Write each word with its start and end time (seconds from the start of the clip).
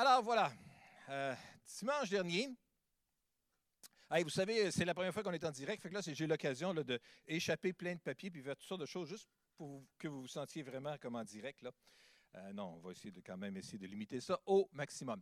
Alors 0.00 0.22
voilà, 0.22 0.52
euh, 1.08 1.34
dimanche 1.76 2.08
dernier, 2.08 2.48
vous 4.22 4.30
savez, 4.30 4.70
c'est 4.70 4.84
la 4.84 4.94
première 4.94 5.12
fois 5.12 5.24
qu'on 5.24 5.32
est 5.32 5.44
en 5.44 5.50
direct, 5.50 5.82
fait 5.82 5.88
que 5.88 5.94
là, 5.94 6.00
j'ai 6.06 6.26
l'occasion 6.28 6.72
d'échapper 7.26 7.72
plein 7.72 7.96
de 7.96 7.98
papiers 7.98 8.30
puis 8.30 8.40
faire 8.40 8.54
toutes 8.54 8.68
sortes 8.68 8.80
de 8.80 8.86
choses 8.86 9.08
juste 9.08 9.28
pour 9.56 9.82
que 9.98 10.06
vous 10.06 10.20
vous 10.20 10.28
sentiez 10.28 10.62
vraiment 10.62 10.96
comme 10.98 11.16
en 11.16 11.24
direct. 11.24 11.66
Euh, 12.36 12.52
non, 12.52 12.74
on 12.76 12.78
va 12.78 12.92
essayer 12.92 13.10
de 13.10 13.20
quand 13.20 13.36
même 13.36 13.56
essayer 13.56 13.76
de 13.76 13.88
limiter 13.88 14.20
ça 14.20 14.38
au 14.46 14.68
maximum. 14.70 15.20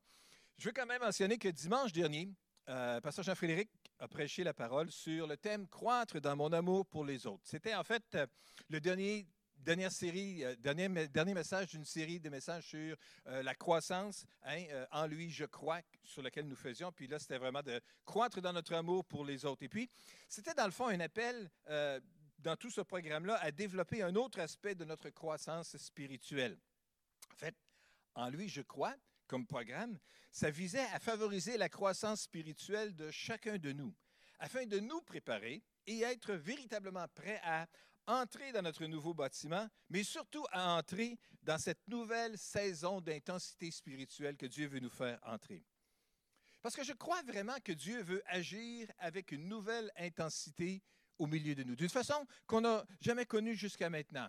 Je 0.58 0.68
veux 0.68 0.72
quand 0.74 0.84
même 0.84 1.00
mentionner 1.00 1.38
que 1.38 1.48
dimanche 1.48 1.94
dernier, 1.94 2.28
euh, 2.68 3.00
Pasteur 3.00 3.24
Jean-Frédéric 3.24 3.70
a 3.98 4.08
prêché 4.08 4.44
la 4.44 4.52
parole 4.52 4.90
sur 4.90 5.26
le 5.26 5.38
thème 5.38 5.66
Croître 5.68 6.20
dans 6.20 6.36
mon 6.36 6.52
amour 6.52 6.84
pour 6.84 7.06
les 7.06 7.26
autres. 7.26 7.44
C'était 7.46 7.74
en 7.74 7.82
fait 7.82 8.04
euh, 8.14 8.26
le 8.68 8.78
dernier 8.78 9.26
dernière 9.58 9.92
série, 9.92 10.44
euh, 10.44 10.54
dernier, 10.56 11.08
dernier 11.08 11.34
message 11.34 11.68
d'une 11.68 11.84
série 11.84 12.20
de 12.20 12.28
messages 12.28 12.68
sur 12.68 12.96
euh, 13.26 13.42
la 13.42 13.54
croissance, 13.54 14.24
hein, 14.44 14.64
euh, 14.70 14.86
en 14.92 15.06
lui 15.06 15.30
je 15.30 15.44
crois, 15.44 15.80
sur 16.04 16.22
lequel 16.22 16.46
nous 16.46 16.56
faisions. 16.56 16.92
Puis 16.92 17.06
là, 17.06 17.18
c'était 17.18 17.38
vraiment 17.38 17.62
de 17.62 17.80
croître 18.04 18.40
dans 18.40 18.52
notre 18.52 18.74
amour 18.74 19.04
pour 19.04 19.24
les 19.24 19.44
autres. 19.44 19.62
Et 19.62 19.68
puis, 19.68 19.90
c'était 20.28 20.54
dans 20.54 20.66
le 20.66 20.70
fond 20.70 20.86
un 20.86 21.00
appel 21.00 21.50
dans 22.38 22.56
tout 22.56 22.70
ce 22.70 22.80
programme-là 22.80 23.36
à 23.36 23.50
développer 23.50 24.02
un 24.02 24.14
autre 24.14 24.40
aspect 24.40 24.74
de 24.74 24.84
notre 24.84 25.10
croissance 25.10 25.76
spirituelle. 25.76 26.56
En 27.32 27.36
fait, 27.36 27.54
en 28.14 28.28
lui 28.30 28.48
je 28.48 28.62
crois, 28.62 28.94
comme 29.26 29.46
programme, 29.46 29.98
ça 30.30 30.50
visait 30.50 30.86
à 30.92 31.00
favoriser 31.00 31.56
la 31.56 31.68
croissance 31.68 32.22
spirituelle 32.22 32.94
de 32.94 33.10
chacun 33.10 33.58
de 33.58 33.72
nous, 33.72 33.94
afin 34.38 34.66
de 34.66 34.78
nous 34.78 35.00
préparer 35.00 35.62
et 35.86 36.02
être 36.02 36.34
véritablement 36.34 37.06
prêts 37.14 37.40
à 37.42 37.66
entrer 38.06 38.52
dans 38.52 38.62
notre 38.62 38.84
nouveau 38.86 39.14
bâtiment, 39.14 39.68
mais 39.88 40.02
surtout 40.02 40.44
à 40.50 40.76
entrer 40.76 41.18
dans 41.42 41.58
cette 41.58 41.86
nouvelle 41.88 42.36
saison 42.38 43.00
d'intensité 43.00 43.70
spirituelle 43.70 44.36
que 44.36 44.46
Dieu 44.46 44.66
veut 44.66 44.80
nous 44.80 44.90
faire 44.90 45.18
entrer. 45.22 45.64
Parce 46.62 46.74
que 46.74 46.84
je 46.84 46.92
crois 46.92 47.22
vraiment 47.22 47.56
que 47.62 47.72
Dieu 47.72 48.02
veut 48.02 48.22
agir 48.26 48.90
avec 48.98 49.32
une 49.32 49.48
nouvelle 49.48 49.90
intensité 49.96 50.82
au 51.18 51.26
milieu 51.26 51.54
de 51.54 51.62
nous, 51.62 51.76
d'une 51.76 51.88
façon 51.88 52.26
qu'on 52.46 52.60
n'a 52.60 52.84
jamais 53.00 53.24
connue 53.24 53.54
jusqu'à 53.54 53.88
maintenant. 53.88 54.28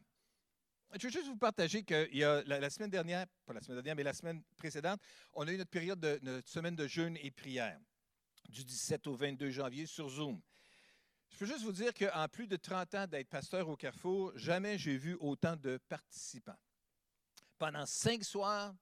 Je 0.93 1.07
veux 1.07 1.11
juste 1.11 1.27
vous 1.27 1.37
partager 1.37 1.83
qu'il 1.83 2.15
y 2.15 2.23
a 2.23 2.43
la, 2.43 2.69
semaine 2.69 2.89
dernière, 2.89 3.25
pas 3.45 3.53
la 3.53 3.61
semaine 3.61 3.77
dernière, 3.77 3.95
mais 3.95 4.03
la 4.03 4.13
semaine 4.13 4.41
précédente, 4.55 5.01
on 5.33 5.45
a 5.47 5.51
eu 5.51 5.57
notre 5.57 5.69
période 5.69 5.99
de 5.99 6.19
notre 6.21 6.47
semaine 6.47 6.75
de 6.75 6.87
jeûne 6.87 7.17
et 7.17 7.29
prière, 7.29 7.79
du 8.47 8.63
17 8.63 9.07
au 9.07 9.15
22 9.15 9.49
janvier 9.49 9.85
sur 9.85 10.07
Zoom. 10.07 10.41
Je 11.31 11.37
peux 11.37 11.45
juste 11.45 11.63
vous 11.63 11.71
dire 11.71 11.93
qu'en 11.93 12.27
plus 12.27 12.47
de 12.47 12.55
30 12.55 12.95
ans 12.95 13.07
d'être 13.07 13.29
pasteur 13.29 13.69
au 13.69 13.75
Carrefour, 13.75 14.31
jamais 14.35 14.77
j'ai 14.77 14.97
vu 14.97 15.15
autant 15.19 15.55
de 15.55 15.77
participants. 15.89 16.57
Pendant 17.57 17.85
cinq 17.85 18.23
soirs, 18.23 18.73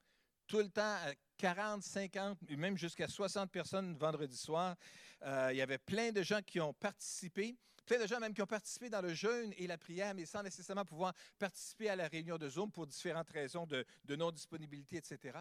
tout 0.47 0.59
le 0.59 0.69
temps, 0.69 0.97
40, 1.37 1.83
50, 1.83 2.49
même 2.51 2.77
jusqu'à 2.77 3.07
60 3.07 3.51
personnes 3.51 3.95
vendredi 3.97 4.37
soir, 4.37 4.75
euh, 5.23 5.49
il 5.51 5.57
y 5.57 5.61
avait 5.61 5.77
plein 5.77 6.11
de 6.11 6.21
gens 6.21 6.41
qui 6.41 6.59
ont 6.59 6.73
participé. 6.73 7.57
Plein 7.85 7.99
de 7.99 8.07
gens 8.07 8.19
même 8.19 8.33
qui 8.33 8.41
ont 8.41 8.47
participé 8.47 8.89
dans 8.89 9.01
le 9.01 9.13
jeûne 9.13 9.53
et 9.57 9.67
la 9.67 9.77
prière, 9.77 10.15
mais 10.15 10.25
sans 10.25 10.41
nécessairement 10.41 10.85
pouvoir 10.85 11.13
participer 11.37 11.89
à 11.89 11.95
la 11.95 12.07
réunion 12.07 12.37
de 12.37 12.49
Zoom 12.49 12.71
pour 12.71 12.87
différentes 12.87 13.29
raisons 13.29 13.67
de 13.67 14.15
non-disponibilité, 14.15 14.97
etc. 14.97 15.39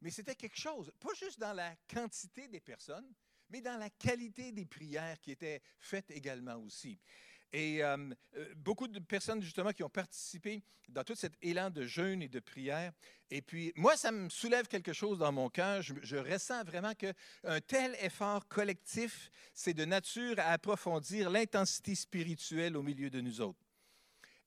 Mais 0.00 0.10
c'était 0.10 0.34
quelque 0.34 0.58
chose, 0.58 0.92
pas 1.00 1.14
juste 1.14 1.38
dans 1.40 1.52
la 1.52 1.74
quantité 1.92 2.48
des 2.48 2.60
personnes, 2.60 3.12
mais 3.50 3.60
dans 3.60 3.78
la 3.78 3.90
qualité 3.90 4.52
des 4.52 4.66
prières 4.66 5.20
qui 5.20 5.30
étaient 5.30 5.60
faites 5.78 6.10
également 6.10 6.56
aussi. 6.56 6.98
Et 7.52 7.82
euh, 7.82 7.96
euh, 8.36 8.54
beaucoup 8.56 8.88
de 8.88 8.98
personnes, 8.98 9.40
justement, 9.40 9.72
qui 9.72 9.82
ont 9.82 9.88
participé 9.88 10.62
dans 10.88 11.02
tout 11.02 11.14
cet 11.14 11.32
élan 11.40 11.70
de 11.70 11.86
jeûne 11.86 12.22
et 12.22 12.28
de 12.28 12.40
prière. 12.40 12.92
Et 13.30 13.42
puis, 13.42 13.72
moi, 13.76 13.96
ça 13.96 14.10
me 14.10 14.28
soulève 14.28 14.68
quelque 14.68 14.92
chose 14.92 15.18
dans 15.18 15.32
mon 15.32 15.48
cœur. 15.48 15.82
Je, 15.82 15.94
je 16.02 16.16
ressens 16.16 16.64
vraiment 16.64 16.94
qu'un 16.94 17.60
tel 17.66 17.96
effort 18.02 18.46
collectif, 18.48 19.30
c'est 19.54 19.74
de 19.74 19.84
nature 19.84 20.38
à 20.38 20.52
approfondir 20.52 21.30
l'intensité 21.30 21.94
spirituelle 21.94 22.76
au 22.76 22.82
milieu 22.82 23.10
de 23.10 23.20
nous 23.20 23.40
autres. 23.40 23.67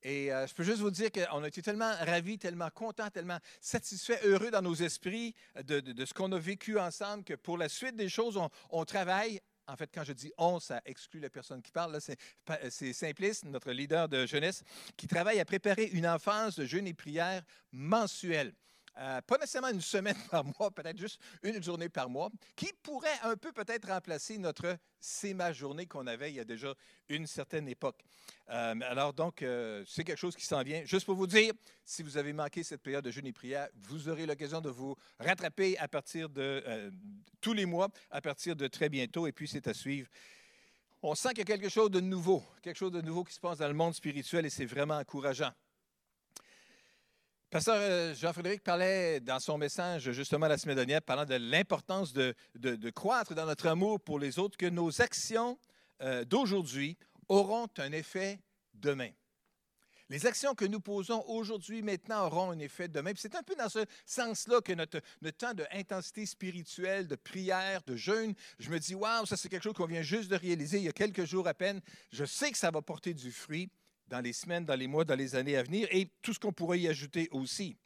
Et 0.02 0.32
euh, 0.32 0.46
je 0.46 0.54
peux 0.54 0.64
juste 0.64 0.80
vous 0.80 0.90
dire 0.90 1.10
qu'on 1.12 1.42
a 1.42 1.48
été 1.48 1.62
tellement 1.62 1.92
ravis, 2.00 2.38
tellement 2.38 2.70
contents, 2.70 3.08
tellement 3.10 3.38
satisfaits, 3.60 4.18
heureux 4.24 4.50
dans 4.50 4.62
nos 4.62 4.74
esprits 4.74 5.34
de, 5.64 6.04
ce 6.04 6.12
qu'on 6.12 6.32
a 6.32 6.38
vécu 6.38 6.78
ensemble 6.78 7.24
que 7.24 7.34
pour 7.34 7.56
la 7.56 7.68
suite 7.68 7.94
des 7.94 8.08
choses, 8.08 8.38
on, 8.70 8.84
travaille. 8.84 9.40
En 9.68 9.76
fait, 9.76 9.90
quand 9.94 10.02
je 10.02 10.12
dis 10.12 10.32
on, 10.38 10.58
ça 10.58 10.82
exclut 10.84 11.20
la 11.20 11.30
personne 11.30 11.62
qui 11.62 11.70
parle. 11.70 11.98
C'est 12.00 12.92
Simplice, 12.92 13.44
notre 13.44 13.70
leader 13.70 14.08
de 14.08 14.26
jeunesse, 14.26 14.64
qui 14.96 15.06
travaille 15.06 15.38
à 15.38 15.44
préparer 15.44 15.84
une 15.84 16.06
enfance 16.06 16.56
de 16.56 16.64
jeûne 16.64 16.88
et 16.88 16.94
prière 16.94 17.42
mensuelle. 17.70 18.52
Euh, 18.98 19.20
pas 19.22 19.38
nécessairement 19.38 19.70
une 19.70 19.80
semaine 19.80 20.16
par 20.30 20.44
mois, 20.44 20.70
peut-être 20.70 20.98
juste 20.98 21.18
une 21.42 21.62
journée 21.62 21.88
par 21.88 22.10
mois, 22.10 22.30
qui 22.54 22.70
pourrait 22.82 23.08
un 23.22 23.36
peu 23.36 23.52
peut-être 23.52 23.88
remplacer 23.88 24.36
notre 24.38 24.76
C'est 25.00 25.34
ma 25.34 25.52
journée 25.52 25.86
qu'on 25.86 26.06
avait 26.06 26.30
il 26.30 26.36
y 26.36 26.40
a 26.40 26.44
déjà 26.44 26.74
une 27.08 27.26
certaine 27.26 27.68
époque. 27.68 28.04
Euh, 28.50 28.74
alors 28.82 29.12
donc, 29.12 29.42
euh, 29.42 29.82
c'est 29.86 30.04
quelque 30.04 30.18
chose 30.18 30.36
qui 30.36 30.44
s'en 30.44 30.62
vient. 30.62 30.84
Juste 30.84 31.06
pour 31.06 31.14
vous 31.14 31.26
dire, 31.26 31.52
si 31.84 32.02
vous 32.02 32.16
avez 32.16 32.32
manqué 32.32 32.62
cette 32.62 32.82
période 32.82 33.04
de 33.04 33.10
jeûne 33.10 33.26
et 33.26 33.32
prière, 33.32 33.68
vous 33.74 34.08
aurez 34.08 34.26
l'occasion 34.26 34.60
de 34.60 34.68
vous 34.68 34.94
rattraper 35.18 35.78
à 35.78 35.88
partir 35.88 36.28
de 36.28 36.92
tous 37.40 37.54
les 37.54 37.66
mois, 37.66 37.88
à 38.10 38.20
partir 38.20 38.56
de 38.56 38.66
très 38.68 38.88
bientôt, 38.88 39.26
et 39.26 39.32
puis 39.32 39.48
c'est 39.48 39.66
à 39.68 39.74
suivre. 39.74 40.08
On 41.04 41.16
sent 41.16 41.30
qu'il 41.30 41.38
y 41.38 41.42
a 41.42 41.44
quelque 41.44 41.68
chose 41.68 41.90
de 41.90 41.98
nouveau, 41.98 42.44
quelque 42.62 42.76
chose 42.76 42.92
de 42.92 43.00
nouveau 43.00 43.24
qui 43.24 43.34
se 43.34 43.40
passe 43.40 43.58
dans 43.58 43.66
le 43.66 43.74
monde 43.74 43.92
spirituel 43.92 44.46
et 44.46 44.50
c'est 44.50 44.66
vraiment 44.66 44.98
encourageant. 44.98 45.50
Pasteur 47.52 48.14
Jean-Frédéric 48.14 48.62
parlait 48.62 49.20
dans 49.20 49.38
son 49.38 49.58
message 49.58 50.10
justement 50.12 50.48
la 50.48 50.56
semaine 50.56 50.76
dernière, 50.76 51.02
parlant 51.02 51.26
de 51.26 51.34
l'importance 51.34 52.14
de, 52.14 52.34
croître 52.92 53.34
dans 53.34 53.44
notre 53.44 53.66
amour 53.66 54.00
pour 54.00 54.18
les 54.18 54.38
autres, 54.38 54.56
que 54.56 54.64
nos 54.64 55.02
actions 55.02 55.58
euh, 56.00 56.24
d'aujourd'hui 56.24 56.96
auront 57.28 57.68
un 57.76 57.92
effet 57.92 58.40
demain. 58.72 59.10
Les 60.08 60.24
actions 60.24 60.54
que 60.54 60.64
nous 60.64 60.80
posons 60.80 61.22
aujourd'hui, 61.26 61.82
maintenant, 61.82 62.26
auront 62.26 62.52
un 62.52 62.58
effet 62.58 62.88
demain. 62.88 63.12
C'est 63.16 63.34
un 63.34 63.42
peu 63.42 63.54
dans 63.54 63.68
ce 63.68 63.84
sens-là 64.06 64.62
que 64.62 64.72
notre, 64.72 65.02
notre 65.20 65.36
temps 65.36 65.52
d'intensité 65.52 66.24
spirituelle, 66.24 67.06
de 67.06 67.16
prière, 67.16 67.82
de 67.82 67.96
jeûne, 67.96 68.32
je 68.60 68.70
me 68.70 68.78
dis, 68.78 68.94
waouh, 68.94 69.26
ça 69.26 69.36
c'est 69.36 69.50
quelque 69.50 69.64
chose 69.64 69.74
qu'on 69.74 69.84
vient 69.84 70.00
juste 70.00 70.30
de 70.30 70.36
réaliser 70.36 70.78
il 70.78 70.84
y 70.84 70.88
a 70.88 70.92
quelques 70.92 71.26
jours 71.26 71.46
à 71.46 71.52
peine. 71.52 71.82
Je 72.12 72.24
sais 72.24 72.50
que 72.50 72.56
ça 72.56 72.70
va 72.70 72.80
porter 72.80 73.12
du 73.12 73.30
fruit 73.30 73.68
dans 74.12 74.20
les 74.20 74.34
semaines, 74.34 74.66
dans 74.66 74.74
les 74.74 74.88
mois, 74.88 75.06
dans 75.06 75.14
les 75.14 75.36
années 75.36 75.56
à 75.56 75.62
venir 75.62 75.88
et 75.90 76.06
tout 76.20 76.34
ce 76.34 76.38
qu'on 76.38 76.52
pourrait 76.52 76.78
y 76.78 76.86
ajouter 76.86 77.30
aussi. 77.30 77.78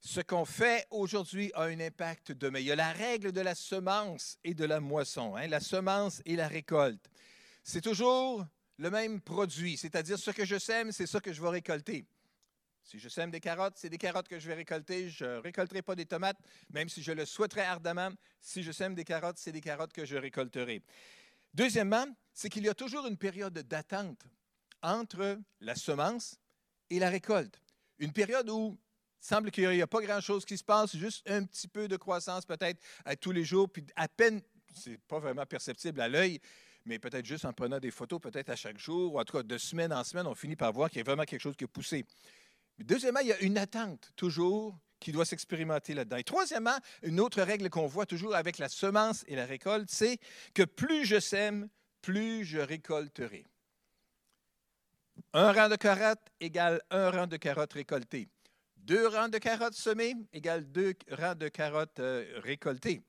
Ce 0.00 0.20
qu'on 0.20 0.44
fait 0.44 0.86
aujourd'hui 0.90 1.50
a 1.54 1.64
un 1.64 1.80
impact 1.80 2.30
demain. 2.30 2.60
Il 2.60 2.66
y 2.66 2.72
a 2.72 2.76
la 2.76 2.92
règle 2.92 3.32
de 3.32 3.40
la 3.40 3.56
semence 3.56 4.38
et 4.44 4.54
de 4.54 4.64
la 4.64 4.78
moisson, 4.78 5.34
hein, 5.34 5.48
la 5.48 5.58
semence 5.58 6.22
et 6.24 6.36
la 6.36 6.46
récolte. 6.46 7.04
C'est 7.64 7.80
toujours 7.80 8.46
le 8.78 8.90
même 8.90 9.20
produit, 9.20 9.76
c'est-à-dire 9.76 10.18
ce 10.20 10.30
que 10.30 10.44
je 10.44 10.56
sème, 10.56 10.92
c'est 10.92 11.08
ça 11.08 11.20
que 11.20 11.32
je 11.32 11.42
vais 11.42 11.48
récolter. 11.48 12.06
Si 12.84 13.00
je 13.00 13.08
sème 13.08 13.32
des 13.32 13.40
carottes, 13.40 13.78
c'est 13.78 13.90
des 13.90 13.98
carottes 13.98 14.28
que 14.28 14.38
je 14.38 14.46
vais 14.46 14.54
récolter. 14.54 15.08
Je 15.08 15.24
ne 15.24 15.38
récolterai 15.38 15.82
pas 15.82 15.96
des 15.96 16.06
tomates, 16.06 16.38
même 16.70 16.88
si 16.88 17.02
je 17.02 17.10
le 17.10 17.24
souhaiterais 17.24 17.62
ardemment. 17.64 18.10
Si 18.40 18.62
je 18.62 18.70
sème 18.70 18.94
des 18.94 19.04
carottes, 19.04 19.38
c'est 19.38 19.52
des 19.52 19.60
carottes 19.60 19.92
que 19.92 20.04
je 20.04 20.16
récolterai. 20.16 20.80
Deuxièmement, 21.54 22.06
c'est 22.32 22.48
qu'il 22.48 22.64
y 22.64 22.68
a 22.68 22.74
toujours 22.74 23.06
une 23.06 23.18
période 23.18 23.54
d'attente 23.54 24.24
entre 24.82 25.38
la 25.60 25.74
semence 25.74 26.38
et 26.90 26.98
la 26.98 27.08
récolte. 27.08 27.60
Une 27.98 28.12
période 28.12 28.48
où 28.50 28.78
il 29.20 29.26
semble 29.26 29.50
qu'il 29.50 29.68
n'y 29.68 29.82
a 29.82 29.86
pas 29.86 30.00
grand-chose 30.00 30.44
qui 30.44 30.58
se 30.58 30.64
passe, 30.64 30.96
juste 30.96 31.28
un 31.30 31.44
petit 31.44 31.68
peu 31.68 31.88
de 31.88 31.96
croissance 31.96 32.44
peut-être 32.44 32.80
à 33.04 33.16
tous 33.16 33.32
les 33.32 33.44
jours, 33.44 33.70
puis 33.70 33.84
à 33.96 34.08
peine, 34.08 34.42
c'est 34.74 34.98
pas 35.02 35.18
vraiment 35.18 35.46
perceptible 35.46 36.00
à 36.00 36.08
l'œil, 36.08 36.40
mais 36.84 36.98
peut-être 36.98 37.24
juste 37.24 37.44
en 37.44 37.52
prenant 37.52 37.78
des 37.78 37.90
photos, 37.90 38.20
peut-être 38.20 38.50
à 38.50 38.56
chaque 38.56 38.78
jour, 38.78 39.14
ou 39.14 39.20
en 39.20 39.24
tout 39.24 39.36
cas 39.36 39.42
de 39.42 39.58
semaine 39.58 39.92
en 39.92 40.02
semaine, 40.04 40.26
on 40.26 40.34
finit 40.34 40.56
par 40.56 40.72
voir 40.72 40.90
qu'il 40.90 40.98
y 40.98 41.00
a 41.00 41.04
vraiment 41.04 41.24
quelque 41.24 41.40
chose 41.40 41.56
qui 41.56 41.64
a 41.64 41.68
poussé. 41.68 42.04
deuxièmement, 42.78 43.20
il 43.20 43.28
y 43.28 43.32
a 43.32 43.40
une 43.40 43.58
attente 43.58 44.10
toujours 44.16 44.76
qui 44.98 45.12
doit 45.12 45.24
s'expérimenter 45.24 45.94
là-dedans. 45.94 46.16
Et 46.16 46.24
troisièmement, 46.24 46.78
une 47.02 47.18
autre 47.20 47.42
règle 47.42 47.68
qu'on 47.70 47.86
voit 47.86 48.06
toujours 48.06 48.34
avec 48.34 48.58
la 48.58 48.68
semence 48.68 49.24
et 49.26 49.34
la 49.34 49.46
récolte, 49.46 49.90
c'est 49.90 50.18
que 50.54 50.62
plus 50.62 51.04
je 51.04 51.18
sème, 51.18 51.68
plus 52.00 52.44
je 52.44 52.58
récolterai. 52.58 53.44
Un 55.34 55.50
rang 55.52 55.70
de 55.70 55.76
carottes 55.76 56.30
égale 56.40 56.82
un 56.90 57.10
rang 57.10 57.26
de 57.26 57.38
carottes 57.38 57.72
récoltées. 57.72 58.28
Deux 58.76 59.08
rangs 59.08 59.30
de 59.30 59.38
carottes 59.38 59.72
semées 59.72 60.14
égale 60.30 60.70
deux 60.70 60.92
rangs 61.10 61.34
de 61.34 61.48
carottes 61.48 62.00
euh, 62.00 62.38
récoltées. 62.42 63.00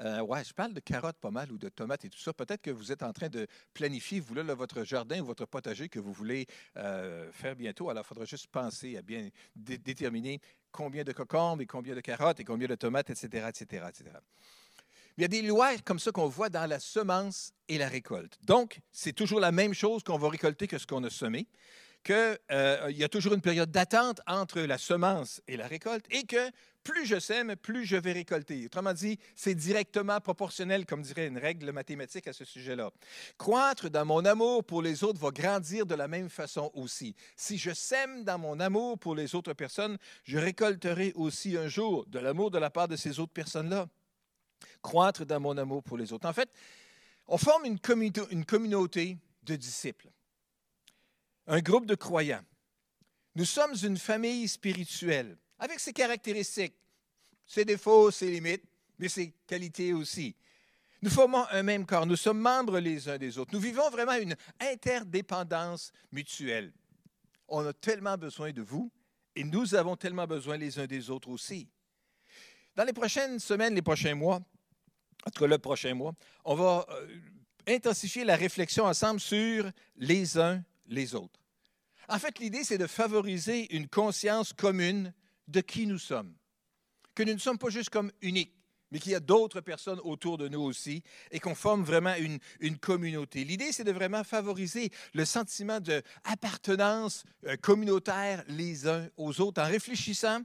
Euh, 0.00 0.20
ouais, 0.22 0.42
je 0.42 0.52
parle 0.52 0.74
de 0.74 0.80
carottes 0.80 1.18
pas 1.18 1.30
mal 1.30 1.52
ou 1.52 1.58
de 1.58 1.68
tomates 1.68 2.04
et 2.04 2.10
tout 2.10 2.18
ça. 2.18 2.32
Peut-être 2.32 2.62
que 2.62 2.72
vous 2.72 2.90
êtes 2.90 3.04
en 3.04 3.12
train 3.12 3.28
de 3.28 3.46
planifier, 3.72 4.18
vous, 4.18 4.34
là, 4.34 4.42
votre 4.54 4.82
jardin 4.82 5.20
ou 5.20 5.26
votre 5.26 5.46
potager 5.46 5.88
que 5.88 6.00
vous 6.00 6.12
voulez 6.12 6.46
euh, 6.76 7.30
faire 7.30 7.54
bientôt. 7.54 7.88
Alors, 7.88 8.02
il 8.04 8.08
faudra 8.08 8.24
juste 8.24 8.48
penser 8.48 8.96
à 8.96 9.02
bien 9.02 9.28
déterminer 9.54 10.40
combien 10.72 11.04
de 11.04 11.12
cocombes 11.12 11.60
et 11.60 11.66
combien 11.66 11.94
de 11.94 12.00
carottes 12.00 12.40
et 12.40 12.44
combien 12.44 12.66
de 12.66 12.74
tomates, 12.74 13.10
etc., 13.10 13.46
etc., 13.48 13.86
etc. 13.88 14.10
Il 15.18 15.22
y 15.22 15.24
a 15.24 15.28
des 15.28 15.42
lois 15.42 15.76
comme 15.84 15.98
ça 15.98 16.10
qu'on 16.10 16.28
voit 16.28 16.48
dans 16.48 16.66
la 16.66 16.80
semence 16.80 17.52
et 17.68 17.78
la 17.78 17.88
récolte. 17.88 18.38
Donc, 18.44 18.80
c'est 18.92 19.12
toujours 19.12 19.40
la 19.40 19.52
même 19.52 19.74
chose 19.74 20.02
qu'on 20.02 20.18
va 20.18 20.28
récolter 20.28 20.66
que 20.66 20.78
ce 20.78 20.86
qu'on 20.86 21.04
a 21.04 21.10
semé, 21.10 21.46
qu'il 22.02 22.38
euh, 22.50 22.90
y 22.90 23.04
a 23.04 23.08
toujours 23.08 23.34
une 23.34 23.40
période 23.40 23.70
d'attente 23.70 24.20
entre 24.26 24.60
la 24.60 24.78
semence 24.78 25.40
et 25.46 25.56
la 25.56 25.66
récolte 25.66 26.06
et 26.10 26.24
que 26.24 26.50
plus 26.82 27.06
je 27.06 27.20
sème, 27.20 27.54
plus 27.56 27.84
je 27.84 27.96
vais 27.96 28.12
récolter. 28.12 28.66
Autrement 28.66 28.92
dit, 28.92 29.18
c'est 29.36 29.54
directement 29.54 30.20
proportionnel, 30.20 30.84
comme 30.84 31.02
dirait 31.02 31.28
une 31.28 31.38
règle 31.38 31.70
mathématique 31.70 32.26
à 32.26 32.32
ce 32.32 32.44
sujet-là. 32.44 32.90
Croître 33.38 33.88
dans 33.88 34.04
mon 34.04 34.24
amour 34.24 34.64
pour 34.64 34.82
les 34.82 35.04
autres 35.04 35.20
va 35.20 35.30
grandir 35.30 35.86
de 35.86 35.94
la 35.94 36.08
même 36.08 36.28
façon 36.28 36.70
aussi. 36.74 37.14
Si 37.36 37.56
je 37.56 37.72
sème 37.72 38.24
dans 38.24 38.38
mon 38.38 38.58
amour 38.58 38.98
pour 38.98 39.14
les 39.14 39.34
autres 39.34 39.52
personnes, 39.52 39.96
je 40.24 40.38
récolterai 40.38 41.12
aussi 41.14 41.56
un 41.56 41.68
jour 41.68 42.04
de 42.08 42.18
l'amour 42.18 42.50
de 42.50 42.58
la 42.58 42.70
part 42.70 42.88
de 42.88 42.96
ces 42.96 43.20
autres 43.20 43.32
personnes-là. 43.32 43.88
Croître 44.82 45.24
dans 45.24 45.40
mon 45.40 45.56
amour 45.56 45.82
pour 45.82 45.96
les 45.96 46.12
autres. 46.12 46.28
En 46.28 46.32
fait, 46.32 46.50
on 47.26 47.38
forme 47.38 47.64
une, 47.64 47.78
une 48.30 48.44
communauté 48.44 49.18
de 49.42 49.56
disciples, 49.56 50.10
un 51.46 51.60
groupe 51.60 51.86
de 51.86 51.94
croyants. 51.94 52.44
Nous 53.34 53.44
sommes 53.44 53.74
une 53.82 53.96
famille 53.96 54.46
spirituelle 54.48 55.36
avec 55.58 55.80
ses 55.80 55.92
caractéristiques, 55.92 56.74
ses 57.46 57.64
défauts, 57.64 58.10
ses 58.10 58.30
limites, 58.30 58.64
mais 58.98 59.08
ses 59.08 59.32
qualités 59.46 59.92
aussi. 59.92 60.34
Nous 61.00 61.10
formons 61.10 61.44
un 61.50 61.62
même 61.62 61.84
corps, 61.84 62.06
nous 62.06 62.16
sommes 62.16 62.38
membres 62.38 62.78
les 62.78 63.08
uns 63.08 63.18
des 63.18 63.36
autres. 63.38 63.52
Nous 63.52 63.60
vivons 63.60 63.90
vraiment 63.90 64.14
une 64.14 64.36
interdépendance 64.60 65.92
mutuelle. 66.12 66.72
On 67.48 67.66
a 67.66 67.72
tellement 67.72 68.16
besoin 68.16 68.52
de 68.52 68.62
vous 68.62 68.90
et 69.34 69.42
nous 69.42 69.74
avons 69.74 69.96
tellement 69.96 70.26
besoin 70.26 70.56
les 70.56 70.78
uns 70.78 70.86
des 70.86 71.10
autres 71.10 71.28
aussi. 71.28 71.68
Dans 72.76 72.84
les 72.84 72.92
prochaines 72.92 73.38
semaines, 73.38 73.74
les 73.74 73.82
prochains 73.82 74.14
mois, 74.14 74.40
en 75.26 75.30
tout 75.30 75.40
cas 75.40 75.46
le 75.46 75.58
prochain 75.58 75.94
mois, 75.94 76.14
on 76.44 76.54
va 76.54 76.86
euh, 76.90 77.06
intensifier 77.66 78.24
la 78.24 78.36
réflexion 78.36 78.84
ensemble 78.84 79.20
sur 79.20 79.70
les 79.96 80.38
uns 80.38 80.62
les 80.86 81.14
autres. 81.14 81.40
En 82.08 82.18
fait, 82.18 82.38
l'idée, 82.38 82.64
c'est 82.64 82.78
de 82.78 82.86
favoriser 82.86 83.74
une 83.74 83.88
conscience 83.88 84.52
commune 84.52 85.14
de 85.48 85.60
qui 85.60 85.86
nous 85.86 85.98
sommes. 85.98 86.34
Que 87.14 87.22
nous 87.22 87.34
ne 87.34 87.38
sommes 87.38 87.58
pas 87.58 87.70
juste 87.70 87.90
comme 87.90 88.10
uniques, 88.20 88.54
mais 88.90 88.98
qu'il 88.98 89.12
y 89.12 89.14
a 89.14 89.20
d'autres 89.20 89.60
personnes 89.60 90.00
autour 90.02 90.38
de 90.38 90.48
nous 90.48 90.60
aussi 90.60 91.02
et 91.30 91.40
qu'on 91.40 91.54
forme 91.54 91.84
vraiment 91.84 92.14
une, 92.16 92.38
une 92.60 92.78
communauté. 92.78 93.44
L'idée, 93.44 93.72
c'est 93.72 93.84
de 93.84 93.92
vraiment 93.92 94.24
favoriser 94.24 94.90
le 95.14 95.24
sentiment 95.24 95.80
d'appartenance 95.80 97.24
euh, 97.46 97.56
communautaire 97.56 98.44
les 98.48 98.86
uns 98.88 99.08
aux 99.16 99.40
autres 99.40 99.62
en 99.62 99.66
réfléchissant 99.66 100.40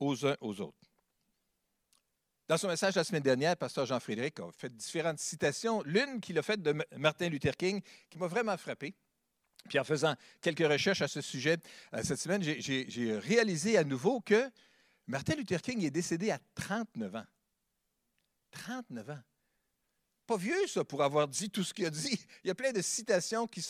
aux 0.00 0.26
uns 0.26 0.36
aux 0.40 0.60
autres. 0.60 0.83
Dans 2.46 2.58
son 2.58 2.68
message 2.68 2.94
la 2.94 3.04
semaine 3.04 3.22
dernière, 3.22 3.56
pasteur 3.56 3.86
Jean-Frédéric 3.86 4.38
a 4.40 4.50
fait 4.52 4.74
différentes 4.74 5.18
citations. 5.18 5.82
L'une 5.84 6.20
qu'il 6.20 6.38
a 6.38 6.42
faite 6.42 6.60
de 6.60 6.74
Martin 6.98 7.30
Luther 7.30 7.56
King 7.56 7.80
qui 8.10 8.18
m'a 8.18 8.26
vraiment 8.26 8.56
frappé. 8.58 8.94
Puis 9.66 9.78
en 9.78 9.84
faisant 9.84 10.14
quelques 10.42 10.70
recherches 10.70 11.00
à 11.00 11.08
ce 11.08 11.22
sujet 11.22 11.56
euh, 11.94 12.02
cette 12.02 12.20
semaine, 12.20 12.42
j'ai 12.42 13.18
réalisé 13.18 13.78
à 13.78 13.84
nouveau 13.84 14.20
que 14.20 14.50
Martin 15.06 15.36
Luther 15.36 15.62
King 15.62 15.82
est 15.84 15.90
décédé 15.90 16.30
à 16.30 16.38
39 16.54 17.16
ans. 17.16 17.26
39 18.50 19.10
ans. 19.10 19.22
Pas 20.26 20.36
vieux, 20.36 20.66
ça, 20.66 20.84
pour 20.84 21.02
avoir 21.02 21.26
dit 21.26 21.48
tout 21.48 21.64
ce 21.64 21.72
qu'il 21.72 21.86
a 21.86 21.90
dit. 21.90 22.18
Il 22.44 22.48
y 22.48 22.50
a 22.50 22.54
plein 22.54 22.72
de 22.72 22.82
citations 22.82 23.46
qui, 23.46 23.66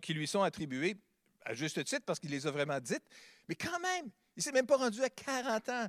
qui, 0.00 0.14
lui 0.14 0.26
sont 0.28 0.42
attribuées, 0.42 0.96
à 1.44 1.54
juste 1.54 1.82
titre, 1.84 2.04
parce 2.06 2.20
qu'il 2.20 2.30
les 2.30 2.46
a 2.46 2.52
vraiment 2.52 2.78
dites. 2.78 3.04
Mais 3.48 3.56
quand 3.56 3.80
même, 3.80 4.06
il 4.36 4.38
ne 4.38 4.42
s'est 4.42 4.52
même 4.52 4.66
pas 4.66 4.76
rendu 4.76 5.02
à 5.02 5.10
40 5.10 5.68
ans. 5.68 5.88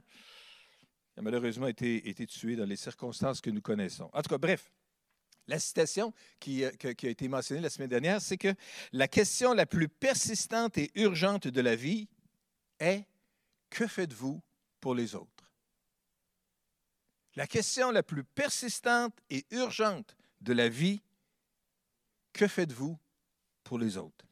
Il 1.16 1.20
a 1.20 1.22
malheureusement 1.22 1.68
été, 1.68 2.02
tué 2.28 2.56
dans 2.56 2.66
les 2.66 2.76
circonstances 2.76 3.42
que 3.42 3.50
nous 3.50 3.62
connaissons. 3.62 4.10
En 4.14 4.22
tout 4.22 4.30
cas, 4.30 4.38
bref, 4.38 4.72
la 5.48 5.60
citation 5.60 6.14
qui, 6.40 6.64
euh, 6.64 6.72
qui, 6.72 7.08
a 7.08 7.10
été 7.10 7.28
mentionnée 7.28 7.62
la 7.62 7.70
semaine 7.70 7.90
dernière, 7.90 8.22
c'est 8.22 8.38
que 8.38 8.54
la 8.92 9.08
question 9.08 9.54
la 9.54 9.66
plus 9.66 9.90
persistante 9.90 10.78
et 10.78 10.92
urgente 10.96 11.48
de 11.48 11.62
la 11.62 11.76
vie 11.76 12.08
est 12.80 13.06
que 13.70 13.88
faites-vous 13.88 14.42
pour 14.80 14.96
les 14.96 15.16
autres? 15.16 15.52
La 17.36 17.48
question 17.48 17.92
la 17.92 18.04
plus 18.04 18.24
persistante 18.24 19.18
et 19.30 19.46
urgente 19.52 20.16
de 20.42 20.54
la 20.54 20.70
vie, 20.70 21.02
que 22.32 22.48
faites-vous 22.48 22.98
pour 23.64 23.80
les 23.80 23.98
autres? 23.98 24.26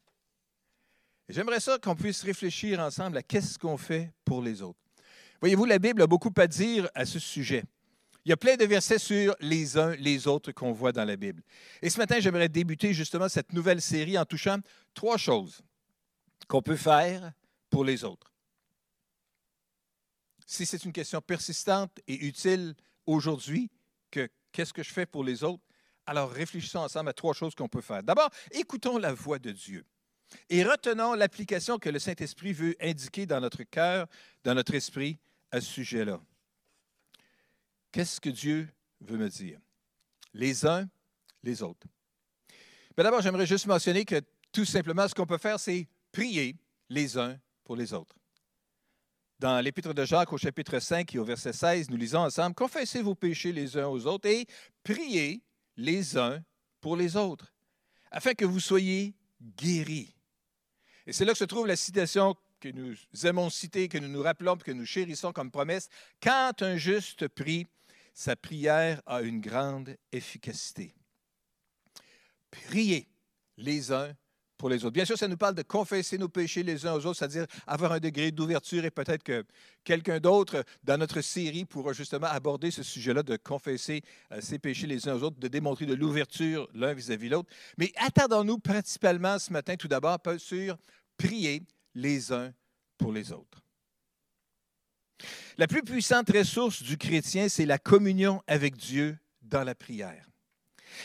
J'aimerais 1.28 1.60
ça 1.60 1.78
qu'on 1.78 1.96
puisse 1.96 2.22
réfléchir 2.22 2.80
ensemble 2.80 3.16
à 3.16 3.22
qu'est-ce 3.22 3.58
qu'on 3.58 3.76
fait 3.78 4.12
pour 4.24 4.42
les 4.42 4.62
autres. 4.62 4.81
Voyez-vous, 5.42 5.64
la 5.64 5.80
Bible 5.80 6.00
a 6.02 6.06
beaucoup 6.06 6.32
à 6.36 6.46
dire 6.46 6.88
à 6.94 7.04
ce 7.04 7.18
sujet. 7.18 7.64
Il 8.24 8.28
y 8.28 8.32
a 8.32 8.36
plein 8.36 8.54
de 8.54 8.64
versets 8.64 9.00
sur 9.00 9.34
les 9.40 9.76
uns, 9.76 9.96
les 9.96 10.28
autres 10.28 10.52
qu'on 10.52 10.70
voit 10.70 10.92
dans 10.92 11.04
la 11.04 11.16
Bible. 11.16 11.42
Et 11.82 11.90
ce 11.90 11.98
matin, 11.98 12.20
j'aimerais 12.20 12.48
débuter 12.48 12.94
justement 12.94 13.28
cette 13.28 13.52
nouvelle 13.52 13.82
série 13.82 14.16
en 14.16 14.24
touchant 14.24 14.58
trois 14.94 15.16
choses 15.16 15.60
qu'on 16.46 16.62
peut 16.62 16.76
faire 16.76 17.32
pour 17.70 17.84
les 17.84 18.04
autres. 18.04 18.32
Si 20.46 20.64
c'est 20.64 20.84
une 20.84 20.92
question 20.92 21.20
persistante 21.20 21.98
et 22.06 22.24
utile 22.24 22.74
aujourd'hui, 23.04 23.68
que 24.12 24.28
qu'est-ce 24.52 24.72
que 24.72 24.84
je 24.84 24.92
fais 24.92 25.06
pour 25.06 25.24
les 25.24 25.42
autres, 25.42 25.64
alors 26.06 26.30
réfléchissons 26.30 26.78
ensemble 26.78 27.08
à 27.08 27.14
trois 27.14 27.34
choses 27.34 27.56
qu'on 27.56 27.68
peut 27.68 27.80
faire. 27.80 28.04
D'abord, 28.04 28.30
écoutons 28.52 28.96
la 28.96 29.12
voix 29.12 29.40
de 29.40 29.50
Dieu 29.50 29.84
et 30.48 30.62
retenons 30.62 31.14
l'application 31.14 31.80
que 31.80 31.88
le 31.88 31.98
Saint-Esprit 31.98 32.52
veut 32.52 32.76
indiquer 32.80 33.26
dans 33.26 33.40
notre 33.40 33.64
cœur, 33.64 34.06
dans 34.44 34.54
notre 34.54 34.74
esprit 34.74 35.18
à 35.52 35.60
ce 35.60 35.70
sujet-là. 35.70 36.20
Qu'est-ce 37.92 38.20
que 38.20 38.30
Dieu 38.30 38.68
veut 39.00 39.18
me 39.18 39.28
dire? 39.28 39.60
Les 40.32 40.66
uns, 40.66 40.88
les 41.42 41.62
autres. 41.62 41.86
Mais 42.96 43.04
d'abord, 43.04 43.20
j'aimerais 43.20 43.46
juste 43.46 43.66
mentionner 43.66 44.04
que 44.04 44.20
tout 44.50 44.64
simplement, 44.64 45.06
ce 45.06 45.14
qu'on 45.14 45.26
peut 45.26 45.38
faire, 45.38 45.60
c'est 45.60 45.86
prier 46.10 46.56
les 46.88 47.16
uns 47.18 47.38
pour 47.64 47.76
les 47.76 47.92
autres. 47.92 48.16
Dans 49.38 49.60
l'Épître 49.60 49.92
de 49.92 50.04
Jacques, 50.04 50.32
au 50.32 50.38
chapitre 50.38 50.78
5 50.78 51.14
et 51.14 51.18
au 51.18 51.24
verset 51.24 51.52
16, 51.52 51.90
nous 51.90 51.96
lisons 51.96 52.20
ensemble 52.20 52.54
Confessez 52.54 53.02
vos 53.02 53.14
péchés 53.14 53.52
les 53.52 53.76
uns 53.76 53.88
aux 53.88 54.06
autres 54.06 54.28
et 54.28 54.46
priez 54.82 55.42
les 55.76 56.16
uns 56.16 56.42
pour 56.80 56.96
les 56.96 57.16
autres, 57.16 57.52
afin 58.10 58.34
que 58.34 58.44
vous 58.44 58.60
soyez 58.60 59.14
guéris. 59.56 60.14
Et 61.06 61.12
c'est 61.12 61.24
là 61.24 61.32
que 61.32 61.38
se 61.38 61.44
trouve 61.44 61.66
la 61.66 61.76
citation 61.76 62.36
que 62.62 62.68
nous 62.68 62.94
aimons 63.24 63.50
citer, 63.50 63.88
que 63.88 63.98
nous 63.98 64.08
nous 64.08 64.22
rappelons, 64.22 64.56
que 64.56 64.70
nous 64.70 64.86
chérissons 64.86 65.32
comme 65.32 65.50
promesse. 65.50 65.88
Quand 66.22 66.62
un 66.62 66.76
juste 66.76 67.26
prie, 67.26 67.66
sa 68.14 68.36
prière 68.36 69.02
a 69.04 69.20
une 69.22 69.40
grande 69.40 69.96
efficacité. 70.12 70.94
Priez 72.52 73.08
les 73.56 73.90
uns 73.90 74.14
pour 74.58 74.68
les 74.68 74.84
autres. 74.84 74.92
Bien 74.92 75.04
sûr, 75.04 75.18
ça 75.18 75.26
nous 75.26 75.36
parle 75.36 75.56
de 75.56 75.62
confesser 75.62 76.18
nos 76.18 76.28
péchés 76.28 76.62
les 76.62 76.86
uns 76.86 76.92
aux 76.92 77.04
autres, 77.04 77.18
c'est-à-dire 77.18 77.46
avoir 77.66 77.90
un 77.90 77.98
degré 77.98 78.30
d'ouverture 78.30 78.84
et 78.84 78.92
peut-être 78.92 79.24
que 79.24 79.44
quelqu'un 79.82 80.20
d'autre 80.20 80.62
dans 80.84 80.98
notre 80.98 81.20
série 81.20 81.64
pourra 81.64 81.92
justement 81.92 82.28
aborder 82.28 82.70
ce 82.70 82.84
sujet-là 82.84 83.24
de 83.24 83.36
confesser 83.36 84.02
euh, 84.30 84.40
ses 84.40 84.60
péchés 84.60 84.86
les 84.86 85.08
uns 85.08 85.16
aux 85.16 85.24
autres, 85.24 85.40
de 85.40 85.48
démontrer 85.48 85.86
de 85.86 85.94
l'ouverture 85.94 86.68
l'un 86.74 86.94
vis-à-vis 86.94 87.30
l'autre. 87.30 87.50
Mais 87.76 87.92
attardons-nous 87.96 88.58
principalement 88.58 89.36
ce 89.40 89.52
matin 89.52 89.74
tout 89.74 89.88
d'abord 89.88 90.18
sur 90.38 90.78
prier 91.16 91.64
les 91.94 92.32
uns 92.32 92.52
pour 92.98 93.12
les 93.12 93.32
autres. 93.32 93.62
La 95.58 95.66
plus 95.66 95.82
puissante 95.82 96.30
ressource 96.30 96.82
du 96.82 96.96
chrétien, 96.96 97.48
c'est 97.48 97.66
la 97.66 97.78
communion 97.78 98.42
avec 98.46 98.76
Dieu 98.76 99.18
dans 99.42 99.64
la 99.64 99.74
prière. 99.74 100.26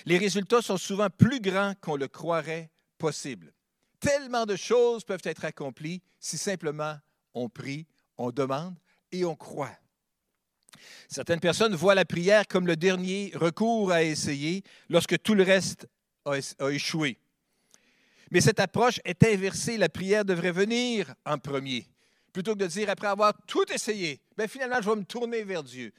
Les 0.06 0.18
résultats 0.18 0.62
sont 0.62 0.78
souvent 0.78 1.10
plus 1.10 1.40
grands 1.40 1.74
qu'on 1.82 1.96
le 1.96 2.08
croirait 2.08 2.72
possible. 2.98 3.54
Tellement 4.00 4.46
de 4.46 4.56
choses 4.56 5.04
peuvent 5.04 5.22
être 5.24 5.46
accomplies 5.46 6.02
si 6.20 6.38
simplement 6.38 6.98
on 7.34 7.50
prie, 7.50 7.88
on 8.18 8.32
demande 8.32 8.76
et 9.12 9.26
on 9.26 9.36
croit. 9.36 9.78
Certaines 11.10 11.40
personnes 11.40 11.76
voient 11.76 11.96
la 11.96 12.06
prière 12.06 12.48
comme 12.48 12.68
le 12.68 12.76
dernier 12.76 13.32
recours 13.36 13.92
à 13.92 14.04
essayer 14.04 14.64
lorsque 14.90 15.22
tout 15.22 15.34
le 15.34 15.44
reste 15.44 15.88
a 16.26 16.70
échoué. 16.70 17.18
Mais 18.32 18.42
cette 18.42 18.60
approche 18.60 19.00
est 19.06 19.24
inversée. 19.24 19.78
La 19.78 19.90
prière 19.90 20.26
devrait 20.26 20.52
venir 20.52 21.14
en 21.26 21.38
premier 21.38 21.88
plutôt 22.38 22.54
que 22.54 22.60
de 22.60 22.68
dire, 22.68 22.88
après 22.92 23.08
avoir 23.08 23.34
tout 23.48 23.66
essayé, 23.74 24.22
bien, 24.38 24.48
finalement, 24.48 24.80
je 24.80 24.88
vais 24.88 24.96
me 24.96 25.06
tourner 25.06 25.44
vers 25.44 25.64
Dieu. 25.64 25.92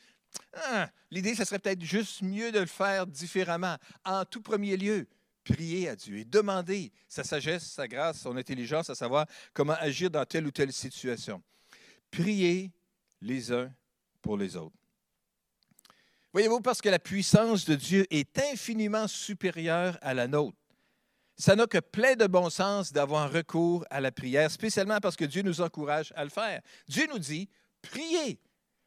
Ah, 0.54 0.88
l'idée, 1.11 1.35
ce 1.35 1.44
serait 1.44 1.58
peut-être 1.58 1.82
juste 1.82 2.23
mieux 2.23 2.52
de 2.52 2.61
le 2.61 2.66
faire 2.66 3.08
différemment. 3.08 3.76
En 4.04 4.25
tout 4.25 4.40
premier 4.40 4.76
lieu, 4.76 5.08
prier 5.42 5.88
à 5.88 5.97
Dieu 5.97 6.18
et 6.18 6.25
demander 6.25 6.92
sa 7.08 7.25
sagesse, 7.25 7.73
sa 7.73 7.88
grâce, 7.88 8.20
son 8.20 8.37
intelligence 8.37 8.90
à 8.90 8.94
savoir 8.94 9.26
comment 9.52 9.75
agir 9.80 10.11
dans 10.11 10.25
telle 10.25 10.47
ou 10.47 10.52
telle 10.52 10.73
situation. 10.73 11.42
Prier 12.11 12.70
les 13.20 13.50
uns 13.50 13.73
pour 14.23 14.37
les 14.37 14.54
autres. 14.54 14.76
Voyez-vous, 16.32 16.61
parce 16.61 16.80
que 16.80 16.88
la 16.88 16.99
puissance 16.99 17.64
de 17.64 17.75
Dieu 17.75 18.06
est 18.11 18.38
infiniment 18.38 19.08
supérieure 19.08 19.99
à 20.02 20.14
la 20.14 20.28
nôtre 20.28 20.58
ça 21.38 21.54
n'a 21.54 21.66
que 21.68 21.78
plein 21.78 22.16
de 22.16 22.26
bon 22.26 22.50
sens 22.50 22.92
d'avoir 22.92 23.33
recours 23.33 23.85
à 23.90 24.00
la 24.00 24.11
prière, 24.11 24.50
spécialement 24.50 24.99
parce 24.99 25.16
que 25.16 25.25
Dieu 25.25 25.42
nous 25.42 25.61
encourage 25.61 26.12
à 26.16 26.25
le 26.25 26.30
faire. 26.30 26.61
Dieu 26.88 27.07
nous 27.09 27.21
dit, 27.21 27.49
priez 27.80 28.40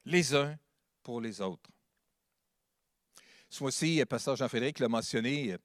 les 0.05 0.35
uns 0.35 0.57
pour 1.01 1.21
les 1.21 1.39
autres. 1.39 1.69
Ce 3.49 3.63
mois-ci, 3.63 4.03
Pasteur 4.05 4.35
Jean-Frédéric 4.35 4.79
l'a 4.79 4.89
mentionné, 4.89 5.55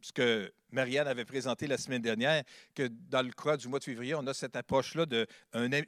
ce 0.00 0.12
que 0.12 0.52
Marianne 0.72 1.08
avait 1.08 1.24
présenté 1.24 1.66
la 1.66 1.78
semaine 1.78 2.02
dernière, 2.02 2.42
que 2.74 2.88
dans 3.10 3.22
le 3.22 3.32
cas 3.32 3.56
du 3.56 3.68
mois 3.68 3.78
de 3.78 3.84
février, 3.84 4.14
on 4.14 4.26
a 4.26 4.34
cette 4.34 4.56
approche-là 4.56 5.06
de 5.06 5.26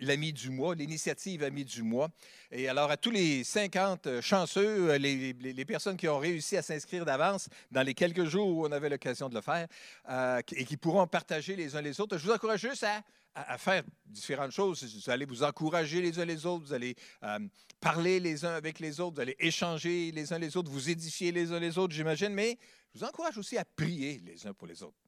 l'ami 0.00 0.32
du 0.32 0.50
mois, 0.50 0.74
l'initiative 0.74 1.44
ami 1.44 1.64
du 1.64 1.82
mois. 1.82 2.08
Et 2.50 2.68
alors, 2.68 2.90
à 2.90 2.96
tous 2.96 3.10
les 3.10 3.44
50 3.44 4.20
chanceux, 4.20 4.96
les, 4.96 5.32
les, 5.32 5.64
personnes 5.64 5.96
qui 5.96 6.08
ont 6.08 6.18
réussi 6.18 6.56
à 6.56 6.62
s'inscrire 6.62 7.04
d'avance 7.04 7.48
dans 7.70 7.82
les 7.82 7.94
quelques 7.94 8.24
jours 8.24 8.48
où 8.48 8.66
on 8.66 8.72
avait 8.72 8.88
l'occasion 8.88 9.28
de 9.28 9.34
le 9.34 9.40
faire 9.40 9.66
euh, 10.08 10.40
et 10.54 10.64
qui 10.64 10.76
pourront 10.76 11.06
partager 11.06 11.56
les 11.56 11.76
uns 11.76 11.80
les 11.80 12.00
autres, 12.00 12.18
je 12.18 12.26
vous 12.26 12.32
encourage 12.32 12.60
juste 12.60 12.84
à 13.34 13.58
faire 13.58 13.82
différentes 14.06 14.50
choses. 14.50 14.84
Vous 14.84 15.10
allez 15.10 15.24
vous 15.24 15.42
encourager 15.42 16.02
les 16.02 16.18
uns 16.18 16.24
les 16.24 16.44
autres, 16.44 16.66
vous 16.66 16.74
allez 16.74 16.94
euh, 17.22 17.38
parler 17.80 18.20
les 18.20 18.44
uns 18.44 18.54
avec 18.54 18.78
les 18.78 19.00
autres, 19.00 19.16
vous 19.16 19.22
allez 19.22 19.36
échanger 19.38 20.12
les 20.12 20.32
uns 20.32 20.38
les 20.38 20.56
autres, 20.56 20.70
vous 20.70 20.90
édifier 20.90 21.32
les 21.32 21.52
uns 21.52 21.58
les 21.58 21.78
autres, 21.78 21.94
j'imagine, 21.94 22.34
mais 22.34 22.58
je 22.94 22.98
vous 22.98 23.04
encourage 23.04 23.38
aussi 23.38 23.56
à 23.56 23.64
prier 23.64 24.20
les 24.24 24.46
uns 24.46 24.52
pour 24.52 24.66
les 24.66 24.82
autres. 24.82 24.98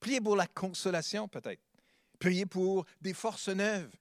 Prier 0.00 0.20
pour 0.20 0.36
la 0.36 0.46
consolation, 0.46 1.28
peut-être. 1.28 1.62
Prier 2.18 2.46
pour 2.46 2.86
des 3.00 3.14
forces 3.14 3.48
neuves. 3.48 3.94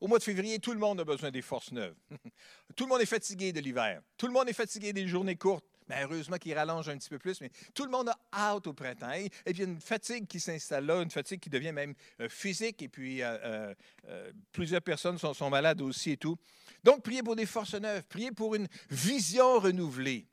Au 0.00 0.08
mois 0.08 0.18
de 0.18 0.24
février, 0.24 0.58
tout 0.58 0.72
le 0.72 0.78
monde 0.78 1.00
a 1.00 1.04
besoin 1.04 1.30
des 1.30 1.42
forces 1.42 1.72
neuves. 1.72 1.96
tout 2.76 2.84
le 2.84 2.90
monde 2.90 3.00
est 3.00 3.06
fatigué 3.06 3.52
de 3.52 3.60
l'hiver. 3.60 4.02
Tout 4.18 4.26
le 4.26 4.32
monde 4.32 4.48
est 4.48 4.54
fatigué 4.54 4.92
des 4.92 5.06
journées 5.06 5.36
courtes. 5.36 5.64
Mais 5.88 6.02
heureusement 6.02 6.36
qu'il 6.36 6.52
rallonge 6.54 6.88
un 6.88 6.98
petit 6.98 7.08
peu 7.08 7.18
plus, 7.18 7.40
mais 7.40 7.50
tout 7.72 7.84
le 7.84 7.90
monde 7.90 8.08
a 8.08 8.18
hâte 8.32 8.66
au 8.66 8.72
printemps. 8.72 9.12
Et, 9.12 9.30
puis, 9.44 9.52
il 9.52 9.58
y 9.58 9.62
a 9.62 9.66
une 9.66 9.80
fatigue 9.80 10.26
qui 10.26 10.40
s'installe 10.40 10.84
là, 10.84 11.00
une 11.00 11.10
fatigue 11.10 11.38
qui 11.38 11.48
devient 11.48 11.70
même 11.70 11.94
euh, 12.20 12.28
physique, 12.28 12.82
et 12.82 12.88
puis 12.88 13.22
euh, 13.22 13.72
euh, 14.06 14.32
plusieurs 14.50 14.82
personnes 14.82 15.16
sont, 15.16 15.32
sont, 15.32 15.48
malades 15.48 15.80
aussi 15.80 16.10
et 16.10 16.16
tout. 16.16 16.36
Donc, 16.82 17.02
priez 17.02 17.22
pour 17.22 17.36
des 17.36 17.46
forces 17.46 17.74
neuves, 17.74 18.02
priez 18.08 18.32
pour 18.32 18.56
une 18.56 18.66
vision 18.90 19.60
renouvelée. 19.60 20.26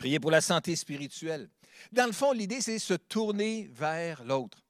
Prier 0.00 0.18
pour 0.18 0.30
la 0.30 0.40
santé 0.40 0.76
spirituelle. 0.76 1.50
Dans 1.92 2.06
le 2.06 2.12
fond, 2.12 2.32
l'idée, 2.32 2.62
c'est 2.62 2.78
se 2.78 2.94
tourner 2.94 3.68
vers 3.70 4.24
l'autre. 4.24 4.64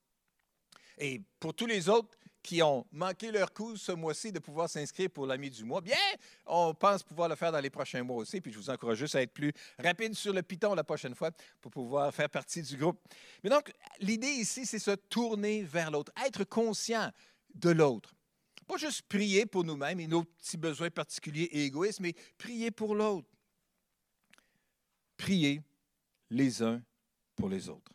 Et 0.98 1.22
pour 1.38 1.54
tous 1.54 1.66
les 1.66 1.88
autres 1.88 2.18
qui 2.42 2.60
ont 2.64 2.84
manqué 2.90 3.30
leur 3.30 3.52
coup 3.52 3.76
ce 3.76 3.92
mois-ci 3.92 4.32
de 4.32 4.40
pouvoir 4.40 4.68
s'inscrire 4.68 5.08
pour 5.08 5.28
l'ami 5.28 5.48
du 5.48 5.62
mois, 5.62 5.82
bien, 5.82 5.94
on 6.46 6.74
pense 6.74 7.04
pouvoir 7.04 7.28
le 7.28 7.36
faire 7.36 7.52
dans 7.52 7.60
les 7.60 7.70
prochains 7.70 8.02
mois 8.02 8.16
aussi. 8.16 8.40
Puis 8.40 8.52
je 8.52 8.58
vous 8.58 8.70
encourage 8.70 8.98
juste 8.98 9.14
à 9.14 9.22
être 9.22 9.32
plus 9.32 9.52
rapide 9.78 10.16
sur 10.16 10.32
le 10.32 10.42
piton 10.42 10.74
la 10.74 10.82
prochaine 10.82 11.14
fois 11.14 11.30
pour 11.60 11.70
pouvoir 11.70 12.12
faire 12.12 12.28
partie 12.28 12.62
du 12.62 12.76
groupe. 12.76 13.00
Mais 13.44 13.50
donc, 13.50 13.72
l'idée 14.00 14.32
ici, 14.32 14.66
c'est 14.66 14.80
se 14.80 14.96
tourner 14.96 15.62
vers 15.62 15.92
l'autre, 15.92 16.10
être 16.26 16.42
conscient 16.42 17.08
de 17.54 17.70
l'autre. 17.70 18.16
Pas 18.66 18.78
juste 18.78 19.02
prier 19.02 19.46
pour 19.46 19.62
nous-mêmes 19.62 20.00
et 20.00 20.08
nos 20.08 20.24
petits 20.24 20.56
besoins 20.56 20.90
particuliers 20.90 21.50
et 21.52 21.66
égoïstes, 21.66 22.00
mais 22.00 22.14
prier 22.36 22.72
pour 22.72 22.96
l'autre 22.96 23.28
prier 25.20 25.62
les 26.30 26.62
uns 26.62 26.80
pour 27.36 27.50
les 27.50 27.68
autres. 27.68 27.92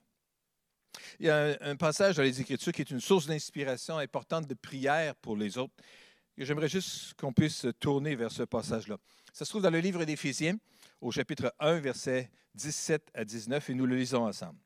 Il 1.20 1.26
y 1.26 1.30
a 1.30 1.58
un, 1.60 1.76
passage 1.76 2.18
dans 2.18 2.24
les 2.24 2.40
Écritures 2.40 2.72
qui 2.72 2.82
est 2.82 2.92
une 2.92 3.00
source 3.00 3.26
d'inspiration 3.26 3.98
importante 3.98 4.48
de 4.48 4.54
prière 4.54 5.16
pour 5.16 5.36
les 5.36 5.58
autres. 5.58 5.74
J'aimerais 6.38 6.70
juste 6.70 7.16
qu'on 7.16 7.34
puisse 7.34 7.66
tourner 7.80 8.16
vers 8.16 8.32
ce 8.32 8.44
passage-là. 8.44 8.98
Ça 9.34 9.44
se 9.44 9.50
trouve 9.50 9.64
dans 9.64 9.72
le 9.72 9.80
livre 9.80 10.06
d'Éphésiens, 10.06 10.58
au 11.02 11.12
chapitre 11.12 11.54
1, 11.60 11.80
versets 11.80 12.30
17 12.54 13.10
à 13.16 13.26
19, 13.26 13.70
et 13.70 13.74
nous 13.74 13.88
le 13.88 13.96
lisons 13.96 14.28
ensemble. 14.28 14.60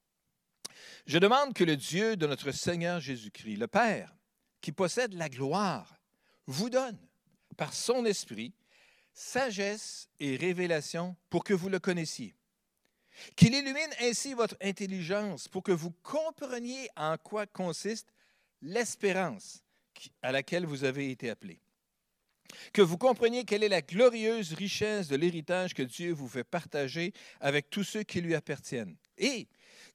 Je 1.06 1.18
demande 1.18 1.54
que 1.54 1.64
le 1.64 1.78
Dieu 1.78 2.18
de 2.18 2.28
notre 2.28 2.52
Seigneur 2.52 3.00
Jésus-Christ, 3.00 3.56
le 3.56 3.68
Père, 3.68 4.14
qui 4.60 4.74
possède 4.74 5.14
la 5.14 5.30
gloire, 5.30 5.96
vous 6.46 6.70
donne, 6.70 7.00
par 7.56 7.74
son 7.74 8.06
Esprit, 8.06 8.54
sagesse 9.14 10.10
et 10.20 10.36
révélation 10.36 11.16
pour 11.30 11.44
que 11.46 11.54
vous 11.54 11.70
le 11.70 11.80
connaissiez 11.80 12.36
qu'il 13.36 13.54
illumine 13.54 13.94
ainsi 14.02 14.34
votre 14.34 14.56
intelligence 14.62 15.48
pour 15.48 15.64
que 15.64 15.72
vous 15.72 15.92
compreniez 16.04 16.90
en 16.96 17.18
quoi 17.18 17.46
consiste 17.46 18.14
l'espérance 18.62 19.64
à 20.22 20.32
laquelle 20.32 20.66
vous 20.66 20.84
avez 20.84 21.12
été 21.12 21.30
appelés. 21.30 21.60
Que 22.74 22.82
vous 22.82 22.98
compreniez 22.98 23.46
quelle 23.46 23.64
est 23.64 23.70
la 23.70 23.82
glorieuse 23.82 24.54
richesse 24.54 25.08
de 25.08 25.16
l'héritage 25.16 25.74
que 25.74 25.84
Dieu 25.84 26.14
vous 26.14 26.28
fait 26.28 26.44
partager 26.44 27.14
avec 27.40 27.70
tous 27.70 27.84
ceux 27.84 28.04
qui 28.04 28.22
lui 28.22 28.34
appartiennent. 28.34 28.96
Et 29.18 29.48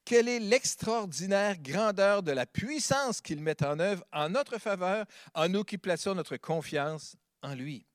quelle 0.05 0.29
est 0.29 0.39
l'extraordinaire 0.39 1.57
grandeur 1.57 2.23
de 2.23 2.31
la 2.31 2.45
puissance 2.45 3.21
qu'il 3.21 3.41
met 3.41 3.61
en 3.63 3.79
œuvre 3.79 4.05
en 4.13 4.29
notre 4.29 4.57
faveur, 4.57 5.05
en 5.33 5.49
nous 5.49 5.63
qui 5.63 5.77
plaçons 5.77 6.15
notre 6.15 6.37
confiance 6.37 7.17
en 7.41 7.55
lui. 7.55 7.85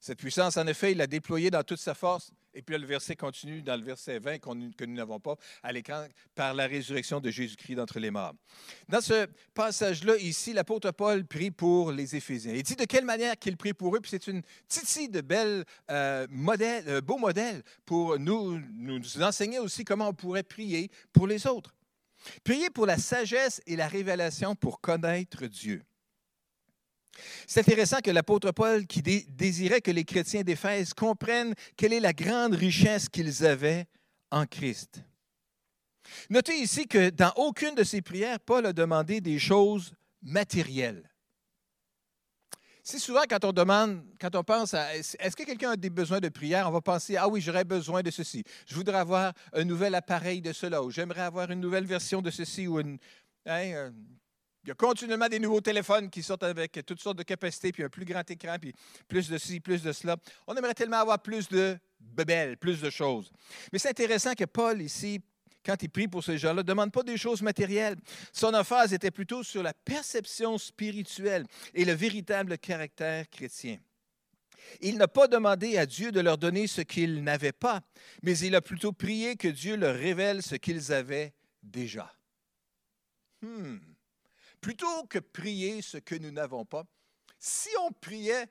Cette 0.00 0.18
puissance, 0.18 0.56
en 0.56 0.66
effet, 0.66 0.92
il 0.92 0.98
l'a 0.98 1.06
déployée 1.06 1.50
dans 1.50 1.62
toute 1.62 1.80
sa 1.80 1.94
force 1.94 2.32
et 2.54 2.62
puis 2.62 2.76
le 2.76 2.86
verset 2.86 3.16
continue 3.16 3.62
dans 3.62 3.76
le 3.76 3.82
verset 3.82 4.18
20 4.18 4.38
que 4.38 4.84
nous 4.84 4.94
n'avons 4.94 5.20
pas 5.20 5.36
à 5.62 5.72
l'écran 5.72 6.06
par 6.34 6.54
la 6.54 6.66
résurrection 6.66 7.20
de 7.20 7.30
Jésus-Christ 7.30 7.76
d'entre 7.76 7.98
les 7.98 8.10
morts. 8.10 8.34
Dans 8.88 9.00
ce 9.00 9.26
passage-là, 9.54 10.16
ici, 10.16 10.52
l'apôtre 10.52 10.90
Paul 10.90 11.24
prie 11.24 11.50
pour 11.50 11.92
les 11.92 12.16
Éphésiens. 12.16 12.54
Il 12.54 12.62
dit 12.62 12.76
de 12.76 12.84
quelle 12.84 13.04
manière 13.04 13.38
qu'il 13.38 13.56
prie 13.56 13.74
pour 13.74 13.96
eux, 13.96 14.00
puis 14.00 14.10
c'est 14.10 14.26
une 14.26 14.42
titi 14.68 15.08
de 15.08 15.20
belles 15.20 15.64
euh, 15.90 16.26
modèles, 16.30 16.84
euh, 16.88 17.00
beaux 17.00 17.18
modèles 17.18 17.62
pour 17.84 18.18
nous, 18.18 18.60
nous 18.72 19.22
enseigner 19.22 19.58
aussi 19.58 19.84
comment 19.84 20.08
on 20.08 20.14
pourrait 20.14 20.42
prier 20.42 20.90
pour 21.12 21.26
les 21.26 21.46
autres. 21.46 21.74
Prier 22.44 22.70
pour 22.70 22.86
la 22.86 22.98
sagesse 22.98 23.62
et 23.66 23.76
la 23.76 23.88
révélation 23.88 24.54
pour 24.54 24.80
connaître 24.80 25.46
Dieu. 25.46 25.82
C'est 27.46 27.60
intéressant 27.60 27.98
que 28.00 28.10
l'apôtre 28.10 28.52
Paul, 28.52 28.86
qui 28.86 29.02
désirait 29.02 29.80
que 29.80 29.90
les 29.90 30.04
chrétiens 30.04 30.42
d'Éphèse 30.42 30.94
comprennent 30.94 31.54
quelle 31.76 31.92
est 31.92 32.00
la 32.00 32.12
grande 32.12 32.54
richesse 32.54 33.08
qu'ils 33.08 33.44
avaient 33.44 33.86
en 34.30 34.46
Christ. 34.46 35.02
Notez 36.28 36.58
ici 36.58 36.86
que 36.86 37.10
dans 37.10 37.32
aucune 37.36 37.74
de 37.74 37.84
ses 37.84 38.02
prières, 38.02 38.40
Paul 38.40 38.66
a 38.66 38.72
demandé 38.72 39.20
des 39.20 39.38
choses 39.38 39.92
matérielles. 40.22 41.10
C'est 42.82 42.98
souvent 42.98 43.22
quand 43.28 43.44
on 43.44 43.52
demande, 43.52 44.02
quand 44.20 44.34
on 44.34 44.42
pense 44.42 44.74
à 44.74 44.96
est-ce 44.96 45.36
que 45.36 45.44
quelqu'un 45.44 45.72
a 45.72 45.76
des 45.76 45.90
besoins 45.90 46.18
de 46.18 46.28
prière, 46.28 46.66
on 46.66 46.72
va 46.72 46.80
penser 46.80 47.16
ah 47.16 47.28
oui, 47.28 47.40
j'aurais 47.40 47.64
besoin 47.64 48.02
de 48.02 48.10
ceci. 48.10 48.42
Je 48.66 48.74
voudrais 48.74 48.98
avoir 48.98 49.32
un 49.52 49.64
nouvel 49.64 49.94
appareil 49.94 50.40
de 50.40 50.52
cela, 50.52 50.82
ou 50.82 50.90
j'aimerais 50.90 51.20
avoir 51.20 51.50
une 51.50 51.60
nouvelle 51.60 51.84
version 51.84 52.22
de 52.22 52.30
ceci, 52.30 52.66
ou 52.66 52.80
une, 52.80 52.98
hein, 53.46 53.92
il 54.62 54.68
y 54.68 54.70
a 54.70 54.74
continuellement 54.74 55.28
des 55.28 55.38
nouveaux 55.38 55.60
téléphones 55.60 56.10
qui 56.10 56.22
sortent 56.22 56.42
avec 56.42 56.80
toutes 56.86 57.00
sortes 57.00 57.16
de 57.16 57.22
capacités, 57.22 57.72
puis 57.72 57.82
un 57.82 57.88
plus 57.88 58.04
grand 58.04 58.28
écran, 58.30 58.56
puis 58.60 58.74
plus 59.08 59.28
de 59.28 59.38
ci, 59.38 59.60
plus 59.60 59.82
de 59.82 59.92
cela. 59.92 60.16
On 60.46 60.54
aimerait 60.54 60.74
tellement 60.74 60.98
avoir 60.98 61.20
plus 61.20 61.48
de 61.48 61.78
bebelles, 61.98 62.58
plus 62.58 62.80
de 62.80 62.90
choses. 62.90 63.32
Mais 63.72 63.78
c'est 63.78 63.88
intéressant 63.88 64.34
que 64.34 64.44
Paul, 64.44 64.82
ici, 64.82 65.22
quand 65.64 65.82
il 65.82 65.88
prie 65.88 66.08
pour 66.08 66.22
ces 66.22 66.36
gens-là, 66.36 66.62
ne 66.62 66.62
demande 66.62 66.92
pas 66.92 67.02
des 67.02 67.16
choses 67.16 67.40
matérielles. 67.40 67.96
Son 68.32 68.52
emphase 68.52 68.92
était 68.92 69.10
plutôt 69.10 69.42
sur 69.42 69.62
la 69.62 69.72
perception 69.72 70.58
spirituelle 70.58 71.46
et 71.74 71.84
le 71.84 71.92
véritable 71.92 72.58
caractère 72.58 73.28
chrétien. 73.30 73.78
Il 74.82 74.98
n'a 74.98 75.08
pas 75.08 75.26
demandé 75.26 75.78
à 75.78 75.86
Dieu 75.86 76.12
de 76.12 76.20
leur 76.20 76.36
donner 76.36 76.66
ce 76.66 76.82
qu'ils 76.82 77.24
n'avaient 77.24 77.52
pas, 77.52 77.80
mais 78.22 78.38
il 78.38 78.54
a 78.54 78.60
plutôt 78.60 78.92
prié 78.92 79.36
que 79.36 79.48
Dieu 79.48 79.76
leur 79.76 79.94
révèle 79.94 80.42
ce 80.42 80.54
qu'ils 80.54 80.92
avaient 80.92 81.32
déjà. 81.62 82.14
Hmm 83.40 83.78
plutôt 84.60 85.04
que 85.04 85.18
prier 85.18 85.82
ce 85.82 85.98
que 85.98 86.14
nous 86.14 86.30
n'avons 86.30 86.64
pas, 86.64 86.84
si 87.38 87.68
on 87.86 87.92
priait 87.92 88.46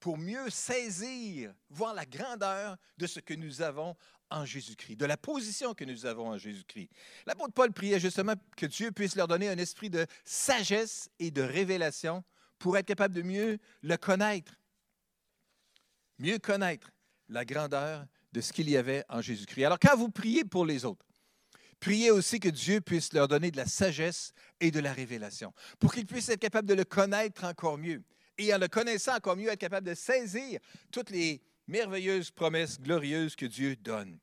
pour 0.00 0.16
mieux 0.16 0.48
saisir, 0.50 1.52
voir 1.70 1.94
la 1.94 2.06
grandeur 2.06 2.76
de 2.98 3.06
ce 3.06 3.20
que 3.20 3.34
nous 3.34 3.62
avons 3.62 3.96
en 4.30 4.44
Jésus-Christ, 4.44 4.96
de 4.96 5.06
la 5.06 5.16
position 5.16 5.74
que 5.74 5.84
nous 5.84 6.06
avons 6.06 6.28
en 6.28 6.38
Jésus-Christ. 6.38 6.90
L'apôtre 7.26 7.54
Paul 7.54 7.72
priait 7.72 7.98
justement 7.98 8.34
que 8.56 8.66
Dieu 8.66 8.92
puisse 8.92 9.16
leur 9.16 9.26
donner 9.26 9.48
un 9.48 9.58
esprit 9.58 9.90
de 9.90 10.06
sagesse 10.24 11.10
et 11.18 11.30
de 11.30 11.42
révélation 11.42 12.22
pour 12.58 12.76
être 12.76 12.86
capable 12.86 13.14
de 13.14 13.22
mieux 13.22 13.58
le 13.82 13.96
connaître. 13.96 14.54
Mieux 16.18 16.38
connaître 16.38 16.90
la 17.28 17.44
grandeur 17.44 18.04
de 18.32 18.40
ce 18.40 18.52
qu'il 18.52 18.68
y 18.68 18.76
avait 18.76 19.04
en 19.08 19.20
Jésus-Christ. 19.20 19.64
Alors 19.64 19.78
quand 19.78 19.96
vous 19.96 20.10
priez 20.10 20.44
pour 20.44 20.66
les 20.66 20.84
autres, 20.84 21.06
Priez 21.80 22.10
aussi 22.10 22.40
que 22.40 22.48
Dieu 22.48 22.80
puisse 22.80 23.12
leur 23.12 23.28
donner 23.28 23.50
de 23.50 23.56
la 23.56 23.66
sagesse 23.66 24.32
et 24.60 24.70
de 24.70 24.80
la 24.80 24.92
révélation, 24.92 25.52
pour 25.78 25.92
qu'ils 25.92 26.06
puissent 26.06 26.28
être 26.28 26.40
capables 26.40 26.68
de 26.68 26.74
le 26.74 26.84
connaître 26.84 27.44
encore 27.44 27.78
mieux. 27.78 28.02
Et 28.36 28.52
en 28.54 28.58
le 28.58 28.68
connaissant 28.68 29.16
encore 29.16 29.36
mieux, 29.36 29.48
être 29.48 29.58
capables 29.58 29.86
de 29.86 29.94
saisir 29.94 30.60
toutes 30.90 31.10
les 31.10 31.42
merveilleuses 31.66 32.30
promesses 32.30 32.80
glorieuses 32.80 33.36
que 33.36 33.46
Dieu 33.46 33.76
donne. 33.76 34.18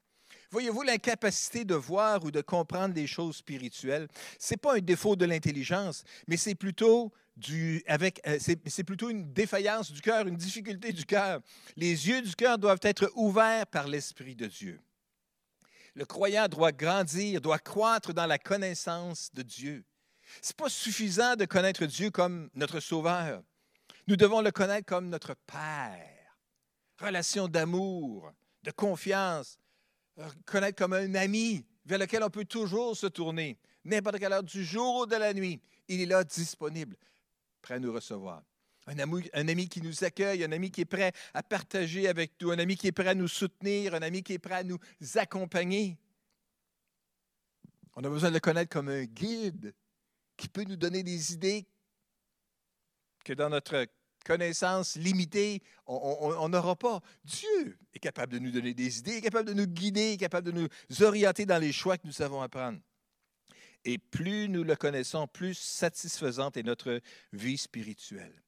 Voyez-vous, 0.51 0.83
l'incapacité 0.83 1.65
de 1.65 1.75
voir 1.75 2.23
ou 2.23 2.31
de 2.31 2.41
comprendre 2.41 2.93
des 2.93 3.07
choses 3.07 3.37
spirituelles, 3.37 4.07
ce 4.39 4.53
n'est 4.53 4.57
pas 4.57 4.77
un 4.77 4.79
défaut 4.79 5.15
de 5.15 5.25
l'intelligence, 5.25 6.03
mais 6.27 6.37
c'est 6.37 6.55
plutôt, 6.55 7.11
du, 7.35 7.83
avec, 7.87 8.21
euh, 8.25 8.37
c'est 8.39 8.83
plutôt 8.83 9.09
une 9.09 9.33
défaillance 9.33 9.91
du 9.91 10.01
cœur, 10.01 10.27
une 10.27 10.37
difficulté 10.37 10.93
du 10.93 11.05
cœur. 11.05 11.41
Les 11.75 12.07
yeux 12.07 12.21
du 12.21 12.35
cœur 12.35 12.57
doivent 12.57 12.79
être 12.83 13.11
ouverts 13.15 13.67
par 13.67 13.87
l'Esprit 13.87 14.35
de 14.35 14.47
Dieu. 14.47 14.79
Le 15.95 16.05
croyant 16.05 16.47
doit 16.47 16.73
grandir, 16.73 17.39
doit 17.39 17.59
croître 17.59 18.13
dans 18.13 18.25
la 18.25 18.37
connaissance 18.37 19.31
de 19.33 19.41
Dieu. 19.41 19.85
Ce 20.41 20.49
n'est 20.49 20.55
pas 20.57 20.69
suffisant 20.69 21.35
de 21.35 21.45
connaître 21.45 21.85
Dieu 21.85 22.11
comme 22.11 22.49
notre 22.53 22.81
Sauveur. 22.81 23.41
Nous 24.07 24.17
devons 24.17 24.41
le 24.41 24.51
connaître 24.51 24.85
comme 24.85 25.09
notre 25.09 25.35
Père. 25.47 26.37
Relation 26.99 27.47
d'amour, 27.47 28.31
de 28.63 28.71
confiance, 28.71 29.57
euh, 30.19 30.29
connaître 30.45 30.77
comme 30.77 30.93
un 30.93 31.15
ami, 31.15 31.65
vers 31.85 31.99
lequel 31.99 32.23
on 32.23 32.29
peut 32.29 32.45
toujours 32.45 32.95
se 32.95 33.07
tourner, 33.07 33.57
n'importe 33.83 34.19
quelle 34.19 34.33
heure 34.33 34.43
du 34.43 34.65
jour 34.65 35.01
ou 35.01 35.05
de 35.05 35.15
la 35.15 35.33
nuit. 35.33 35.61
Il 35.87 36.01
est 36.01 36.05
là 36.05 36.23
disponible, 36.23 36.95
prêt 37.61 37.75
à 37.75 37.79
nous 37.79 37.93
recevoir. 37.93 38.43
Un 38.87 38.99
ami, 39.47 39.67
qui 39.67 39.81
nous 39.81 40.03
accueille, 40.03 40.43
un 40.43 40.51
ami 40.51 40.69
qui 40.69 40.81
est 40.81 40.85
prêt 40.85 41.11
à 41.33 41.41
partager 41.41 42.07
avec 42.07 42.33
nous, 42.39 42.51
un 42.51 42.59
ami 42.59 42.75
qui 42.77 42.87
est 42.87 42.91
prêt 42.91 43.07
à 43.07 43.15
nous 43.15 43.27
soutenir, 43.27 43.95
un 43.95 44.01
ami 44.03 44.21
qui 44.21 44.33
est 44.33 44.39
prêt 44.39 44.55
à 44.55 44.63
nous 44.63 44.77
accompagner. 45.15 45.97
On 47.95 48.03
a 48.03 48.09
besoin 48.09 48.29
de 48.29 48.35
le 48.35 48.39
connaître 48.39 48.69
comme 48.69 48.89
un 48.89 49.05
guide 49.05 49.73
qui 50.37 50.49
peut 50.49 50.65
nous 50.65 50.75
donner 50.75 51.01
des 51.01 51.33
idées 51.33 51.65
que 53.23 53.33
dans 53.33 53.49
notre 53.49 53.87
connaissance 54.23 54.97
limitée, 54.97 55.63
on 55.87 56.49
n'aura 56.49 56.75
pas. 56.75 57.01
Dieu 57.23 57.77
est 57.93 57.99
capable 57.99 58.33
de 58.33 58.39
nous 58.39 58.51
donner 58.51 58.75
des 58.75 58.99
idées, 58.99 59.17
est 59.17 59.21
capable 59.21 59.47
de 59.47 59.53
nous 59.53 59.65
guider, 59.65 60.13
est 60.13 60.17
capable 60.17 60.51
de 60.51 60.59
nous 60.59 60.67
orienter 61.01 61.47
dans 61.47 61.57
les 61.57 61.71
choix 61.71 61.97
que 61.97 62.05
nous 62.05 62.13
savons 62.13 62.41
apprendre. 62.41 62.79
Et 63.83 63.97
plus 63.97 64.49
nous 64.49 64.63
le 64.63 64.75
connaissons, 64.75 65.27
plus 65.27 65.55
satisfaisante 65.55 66.57
est 66.57 66.63
notre 66.63 67.01
vie 67.33 67.57
spirituelle. 67.57 68.44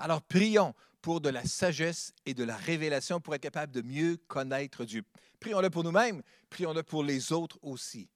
Alors 0.00 0.22
prions 0.22 0.74
pour 1.02 1.20
de 1.20 1.28
la 1.28 1.44
sagesse 1.44 2.12
et 2.26 2.34
de 2.34 2.44
la 2.44 2.56
révélation 2.56 3.20
pour 3.20 3.34
être 3.34 3.42
capable 3.42 3.72
de 3.72 3.82
mieux 3.82 4.16
connaître 4.28 4.84
Dieu. 4.84 5.02
Prions-le 5.38 5.70
pour 5.70 5.84
nous-mêmes, 5.84 6.22
prions-le 6.48 6.82
pour 6.82 7.04
les 7.04 7.32
autres 7.32 7.58
aussi. 7.62 8.08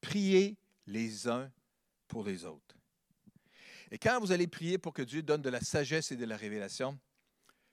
Priez 0.00 0.56
les 0.86 1.28
uns 1.28 1.50
pour 2.08 2.24
les 2.24 2.44
autres. 2.44 2.76
Et 3.90 3.98
quand 3.98 4.20
vous 4.20 4.32
allez 4.32 4.46
prier 4.46 4.78
pour 4.78 4.92
que 4.92 5.02
Dieu 5.02 5.22
donne 5.22 5.42
de 5.42 5.50
la 5.50 5.60
sagesse 5.60 6.12
et 6.12 6.16
de 6.16 6.24
la 6.24 6.36
révélation, 6.36 6.98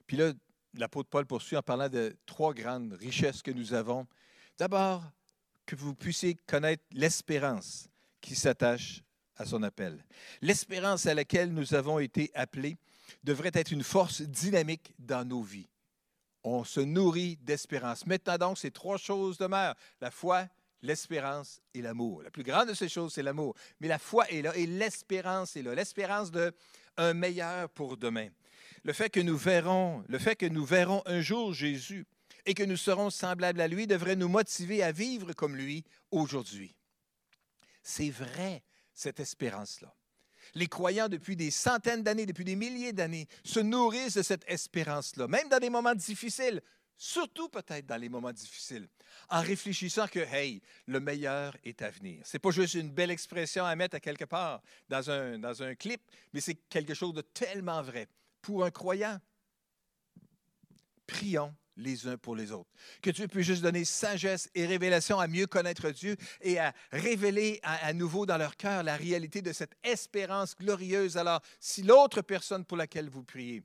puis 0.06 0.16
là, 0.16 0.32
l'apôtre 0.74 1.08
Paul 1.08 1.26
poursuit 1.26 1.56
en 1.56 1.62
parlant 1.62 1.88
de 1.88 2.16
trois 2.26 2.54
grandes 2.54 2.92
richesses 2.94 3.42
que 3.42 3.50
nous 3.50 3.74
avons. 3.74 4.06
D'abord, 4.56 5.04
que 5.66 5.76
vous 5.76 5.94
puissiez 5.94 6.34
connaître 6.34 6.82
l'espérance 6.92 7.88
qui 8.20 8.34
s'attache 8.34 9.02
à 9.36 9.44
son 9.44 9.62
appel. 9.62 10.04
L'espérance 10.40 11.06
à 11.06 11.14
laquelle 11.14 11.52
nous 11.52 11.74
avons 11.74 11.98
été 11.98 12.30
appelés 12.34 12.78
devrait 13.24 13.50
être 13.54 13.70
une 13.70 13.82
force 13.82 14.22
dynamique 14.22 14.94
dans 14.98 15.26
nos 15.26 15.42
vies. 15.42 15.68
On 16.44 16.64
se 16.64 16.80
nourrit 16.80 17.36
d'espérance. 17.42 18.06
Maintenant 18.06 18.38
donc, 18.38 18.58
ces 18.58 18.70
trois 18.70 18.96
choses 18.96 19.38
demeurent. 19.38 19.74
La 20.00 20.10
foi, 20.10 20.46
l'espérance 20.82 21.60
et 21.74 21.82
l'amour. 21.82 22.22
La 22.22 22.30
plus 22.30 22.44
grande 22.44 22.68
de 22.68 22.74
ces 22.74 22.88
choses, 22.88 23.12
c'est 23.14 23.22
l'amour. 23.22 23.54
Mais 23.80 23.88
la 23.88 23.98
foi 23.98 24.30
est 24.30 24.42
là 24.42 24.56
et 24.56 24.66
l'espérance 24.66 25.56
est 25.56 25.62
là. 25.62 25.74
L'espérance 25.74 26.30
d'un 26.30 27.14
meilleur 27.14 27.68
pour 27.70 27.96
demain. 27.96 28.28
Le 28.84 28.92
fait 28.92 29.10
que 29.10 29.20
nous 29.20 29.36
verrons, 29.36 30.04
le 30.08 30.18
fait 30.18 30.36
que 30.36 30.46
nous 30.46 30.64
verrons 30.64 31.02
un 31.06 31.20
jour 31.20 31.52
Jésus 31.52 32.06
et 32.46 32.54
que 32.54 32.62
nous 32.62 32.76
serons 32.76 33.10
semblables 33.10 33.60
à 33.60 33.68
lui 33.68 33.86
devrait 33.86 34.16
nous 34.16 34.28
motiver 34.28 34.82
à 34.82 34.92
vivre 34.92 35.32
comme 35.32 35.56
lui 35.56 35.84
aujourd'hui. 36.10 36.74
C'est 37.82 38.10
vrai, 38.10 38.62
cette 38.94 39.20
espérance-là. 39.20 39.94
Les 40.58 40.66
croyants, 40.66 41.08
depuis 41.08 41.36
des 41.36 41.52
centaines 41.52 42.02
d'années, 42.02 42.26
depuis 42.26 42.44
des 42.44 42.56
milliers 42.56 42.92
d'années, 42.92 43.28
se 43.44 43.60
nourrissent 43.60 44.16
de 44.16 44.22
cette 44.22 44.42
espérance-là, 44.48 45.28
même 45.28 45.48
dans 45.48 45.60
des 45.60 45.70
moments 45.70 45.94
difficiles, 45.94 46.60
surtout 46.96 47.48
peut-être 47.48 47.86
dans 47.86 47.96
les 47.96 48.08
moments 48.08 48.32
difficiles, 48.32 48.88
en 49.28 49.40
réfléchissant 49.40 50.08
que, 50.08 50.18
hey, 50.18 50.60
le 50.86 50.98
meilleur 50.98 51.56
est 51.62 51.80
à 51.80 51.90
venir. 51.90 52.26
Ce 52.26 52.36
n'est 52.36 52.40
pas 52.40 52.50
juste 52.50 52.74
une 52.74 52.90
belle 52.90 53.12
expression 53.12 53.64
à 53.64 53.76
mettre 53.76 53.94
à 53.94 54.00
quelque 54.00 54.24
part 54.24 54.60
dans 54.88 55.08
un, 55.08 55.38
dans 55.38 55.62
un 55.62 55.76
clip, 55.76 56.02
mais 56.32 56.40
c'est 56.40 56.56
quelque 56.68 56.92
chose 56.92 57.14
de 57.14 57.20
tellement 57.20 57.80
vrai. 57.80 58.08
Pour 58.42 58.64
un 58.64 58.72
croyant, 58.72 59.20
prions 61.06 61.54
les 61.78 62.06
uns 62.06 62.18
pour 62.18 62.36
les 62.36 62.52
autres. 62.52 62.68
Que 63.00 63.10
Dieu 63.10 63.28
puisse 63.28 63.46
juste 63.46 63.62
donner 63.62 63.84
sagesse 63.84 64.50
et 64.54 64.66
révélation 64.66 65.18
à 65.18 65.28
mieux 65.28 65.46
connaître 65.46 65.90
Dieu 65.90 66.16
et 66.42 66.58
à 66.58 66.74
révéler 66.92 67.60
à, 67.62 67.92
nouveau 67.92 68.26
dans 68.26 68.36
leur 68.36 68.56
cœur 68.56 68.82
la 68.82 68.96
réalité 68.96 69.40
de 69.40 69.52
cette 69.52 69.74
espérance 69.82 70.54
glorieuse. 70.56 71.16
Alors, 71.16 71.40
si 71.60 71.82
l'autre 71.82 72.22
personne 72.22 72.64
pour 72.64 72.76
laquelle 72.76 73.08
vous 73.08 73.22
priez, 73.22 73.62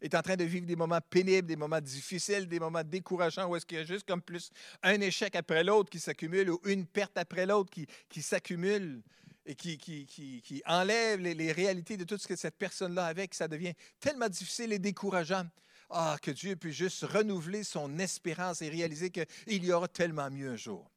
est 0.00 0.14
en 0.16 0.22
train 0.22 0.36
de 0.36 0.44
vivre 0.44 0.66
des 0.66 0.74
moments 0.74 1.00
pénibles, 1.00 1.46
des 1.46 1.56
moments 1.56 1.80
difficiles, 1.80 2.48
des 2.48 2.58
moments 2.58 2.82
décourageants, 2.82 3.48
où 3.48 3.54
est-ce 3.54 3.64
qu'il 3.64 3.78
y 3.78 3.80
a 3.80 3.84
juste 3.84 4.06
comme 4.06 4.22
plus 4.22 4.50
un 4.82 5.00
échec 5.00 5.36
après 5.36 5.62
l'autre 5.62 5.90
qui 5.90 6.00
s'accumule 6.00 6.50
ou 6.50 6.60
une 6.64 6.86
perte 6.86 7.16
après 7.16 7.46
l'autre 7.46 7.70
qui, 7.70 7.86
qui 8.08 8.20
s'accumule 8.20 9.00
et 9.46 9.54
qui, 9.54 9.78
qui, 9.78 10.06
qui 10.06 10.62
enlève 10.66 11.20
les, 11.20 11.34
les, 11.34 11.52
réalités 11.52 11.96
de 11.96 12.04
tout 12.04 12.18
ce 12.18 12.26
que 12.26 12.36
cette 12.36 12.56
personne-là 12.56 13.14
que 13.14 13.36
ça 13.36 13.48
devient 13.48 13.74
tellement 14.00 14.28
difficile 14.28 14.72
et 14.72 14.78
décourageant. 14.78 15.46
Ah, 15.94 16.16
que 16.22 16.30
Dieu 16.30 16.56
puisse 16.56 16.76
juste 16.76 17.02
renouveler 17.02 17.64
son 17.64 17.98
espérance 17.98 18.62
et 18.62 18.70
réaliser 18.70 19.10
qu'il 19.10 19.64
y 19.64 19.72
aura 19.72 19.88
tellement 19.88 20.30
mieux 20.30 20.50
un 20.50 20.56
jour 20.56 20.90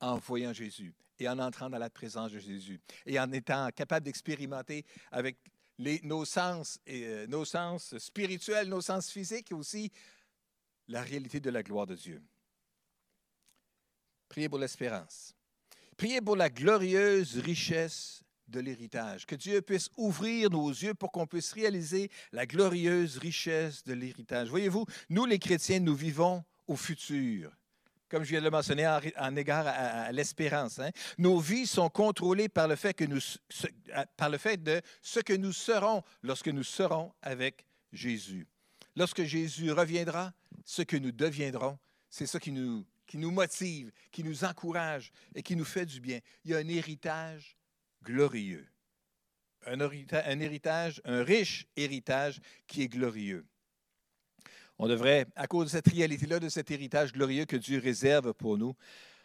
en 0.00 0.18
voyant 0.18 0.52
Jésus 0.52 0.92
et 1.20 1.28
en 1.28 1.38
entrant 1.38 1.70
dans 1.70 1.78
la 1.78 1.88
présence 1.88 2.32
de 2.32 2.40
Jésus 2.40 2.80
et 3.06 3.20
en 3.20 3.30
étant 3.30 3.70
capable 3.70 4.06
d'expérimenter 4.06 4.84
avec 5.12 5.36
nos, 5.78 6.24
sens, 6.24 6.80
euh, 6.88 7.28
nos 7.28 7.44
sens 7.44 7.96
spirituels, 7.98 8.68
nos 8.68 8.80
sens 8.80 9.08
physiques 9.08 9.52
et 9.52 9.54
aussi 9.54 9.92
la 10.88 11.02
réalité 11.02 11.38
de 11.38 11.50
la 11.50 11.62
gloire 11.62 11.86
de 11.86 11.94
Dieu. 11.94 12.20
Priez 14.28 14.48
pour 14.48 14.58
l'espérance. 14.58 15.32
Priez 15.96 16.20
pour 16.20 16.34
la 16.34 16.50
glorieuse 16.50 17.38
richesse 17.38 18.24
de 18.50 18.60
l'héritage. 18.60 19.26
Que 19.26 19.34
Dieu 19.34 19.62
puisse 19.62 19.88
ouvrir 19.96 20.50
nos 20.50 20.68
yeux 20.68 20.94
pour 20.94 21.12
qu'on 21.12 21.26
puisse 21.26 21.52
réaliser 21.52 22.10
la 22.32 22.46
glorieuse 22.46 23.18
richesse 23.18 23.84
de 23.84 23.94
l'héritage. 23.94 24.48
Voyez-vous, 24.48 24.84
nous 25.08 25.24
les 25.24 25.38
chrétiens, 25.38 25.80
nous 25.80 25.94
vivons 25.94 26.44
au 26.66 26.76
futur 26.76 27.52
comme 28.10 28.24
je 28.24 28.30
viens 28.30 28.40
de 28.40 28.44
le 28.44 28.50
mentionner, 28.50 28.88
en, 28.88 29.36
égard 29.36 29.66
à, 29.68 30.10
l'espérance. 30.10 30.80
Hein. 30.80 30.90
Nos 31.16 31.38
vies 31.38 31.66
sont 31.66 31.88
contrôlées 31.88 32.48
par 32.48 32.66
le, 32.66 32.74
fait 32.74 32.92
que 32.92 33.04
nous, 33.04 33.20
par 34.16 34.28
le 34.28 34.36
fait 34.36 34.60
de 34.60 34.82
ce 35.00 35.20
que 35.20 35.32
nous 35.32 35.52
serons 35.52 36.02
lorsque 36.22 36.48
nous 36.48 36.64
serons 36.64 37.12
avec 37.22 37.64
Jésus. 37.92 38.48
Lorsque 38.96 39.22
Jésus 39.22 39.70
reviendra, 39.70 40.32
ce 40.64 40.82
que 40.82 40.96
nous 40.96 41.12
deviendrons, 41.12 41.78
c'est 42.08 42.26
ça 42.26 42.40
qui 42.40 42.50
nous, 42.50 42.84
qui 43.06 43.16
nous 43.16 43.30
motive, 43.30 43.92
qui 44.10 44.24
nous 44.24 44.44
encourage 44.44 45.12
et 45.34 45.42
qui 45.42 45.54
nous 45.54 45.64
fait 45.64 45.86
du 45.86 46.00
bien. 46.00 46.18
Il 46.44 46.50
y 46.50 46.54
a 46.54 46.58
un 46.58 46.68
héritage 46.68 47.56
glorieux. 48.02 48.66
Un 49.66 50.40
héritage, 50.40 51.02
un 51.04 51.22
riche 51.22 51.66
héritage 51.76 52.40
qui 52.66 52.82
est 52.82 52.88
glorieux. 52.88 53.46
On 54.78 54.88
devrait, 54.88 55.26
à 55.36 55.46
cause 55.46 55.66
de 55.66 55.70
cette 55.70 55.88
réalité-là, 55.88 56.40
de 56.40 56.48
cet 56.48 56.70
héritage 56.70 57.12
glorieux 57.12 57.44
que 57.44 57.56
Dieu 57.56 57.78
réserve 57.78 58.32
pour 58.32 58.56
nous, 58.56 58.74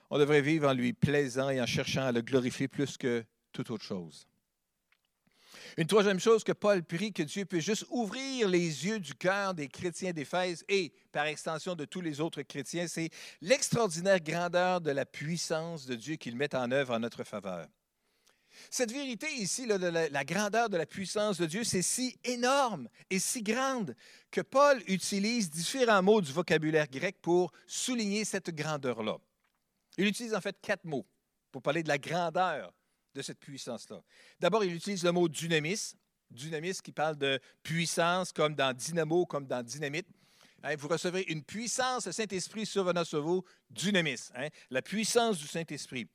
on 0.09 0.17
devrait 0.17 0.41
vivre 0.41 0.67
en 0.67 0.73
lui 0.73 0.91
plaisant 0.93 1.49
et 1.49 1.61
en 1.61 1.65
cherchant 1.65 2.05
à 2.05 2.11
le 2.11 2.21
glorifier 2.21 2.67
plus 2.67 2.97
que 2.97 3.23
toute 3.53 3.71
autre 3.71 3.85
chose. 3.85 4.27
Une 5.77 5.87
troisième 5.87 6.19
chose 6.19 6.43
que 6.43 6.51
Paul 6.51 6.83
prie, 6.83 7.11
que 7.11 7.23
Dieu 7.23 7.45
puisse 7.45 7.65
juste 7.65 7.85
ouvrir 7.89 8.47
les 8.47 8.85
yeux 8.85 8.99
du 8.99 9.13
cœur 9.13 9.53
des 9.53 9.67
chrétiens 9.67 10.11
d'Éphèse 10.11 10.63
et, 10.69 10.93
par 11.11 11.25
extension, 11.25 11.75
de 11.75 11.85
tous 11.85 12.01
les 12.01 12.21
autres 12.21 12.41
chrétiens, 12.43 12.87
c'est 12.87 13.09
l'extraordinaire 13.41 14.21
grandeur 14.21 14.81
de 14.81 14.91
la 14.91 15.05
puissance 15.05 15.85
de 15.85 15.95
Dieu 15.95 16.15
qu'il 16.15 16.35
met 16.35 16.53
en 16.55 16.71
œuvre 16.71 16.93
en 16.93 16.99
notre 16.99 17.23
faveur. 17.23 17.67
Cette 18.69 18.91
vérité 18.91 19.27
ici, 19.33 19.65
la, 19.65 20.25
grandeur 20.25 20.69
de 20.69 20.77
la 20.77 20.85
puissance 20.85 21.37
de 21.37 21.45
Dieu, 21.45 21.63
c'est 21.63 21.81
si 21.81 22.17
énorme 22.23 22.89
et 23.09 23.19
si 23.19 23.41
grande 23.41 23.95
que 24.31 24.41
Paul 24.41 24.81
utilise 24.87 25.49
différents 25.49 26.03
mots 26.03 26.21
du 26.21 26.31
vocabulaire 26.31 26.87
grec 26.87 27.17
pour 27.21 27.51
souligner 27.67 28.25
cette 28.25 28.49
grandeur-là. 28.49 29.17
Il 29.97 30.07
utilise 30.07 30.33
en 30.33 30.41
fait 30.41 30.57
quatre 30.61 30.85
mots 30.85 31.05
pour 31.51 31.61
parler 31.61 31.83
de 31.83 31.87
la 31.87 31.97
grandeur 31.97 32.73
de 33.13 33.21
cette 33.21 33.39
puissance-là. 33.39 34.01
D'abord, 34.39 34.63
il 34.63 34.73
utilise 34.73 35.03
le 35.03 35.11
mot 35.11 35.29
dynamis, 35.29 35.95
dynamis 36.29 36.81
qui 36.83 36.91
parle 36.91 37.15
de 37.15 37.39
puissance 37.63 38.31
comme 38.31 38.55
dans 38.55 38.75
dynamo, 38.75 39.25
comme 39.25 39.47
dans 39.47 39.63
dynamite. 39.63 40.07
Hein, 40.63 40.75
vous 40.77 40.87
recevrez 40.87 41.21
une 41.27 41.43
puissance, 41.43 42.07
le 42.07 42.11
Saint-Esprit 42.11 42.65
survenant 42.65 43.05
sur 43.05 43.21
vous, 43.21 43.43
dynamis, 43.69 44.29
hein, 44.35 44.49
la 44.69 44.81
puissance 44.81 45.37
du 45.37 45.47
Saint-Esprit. 45.47 46.07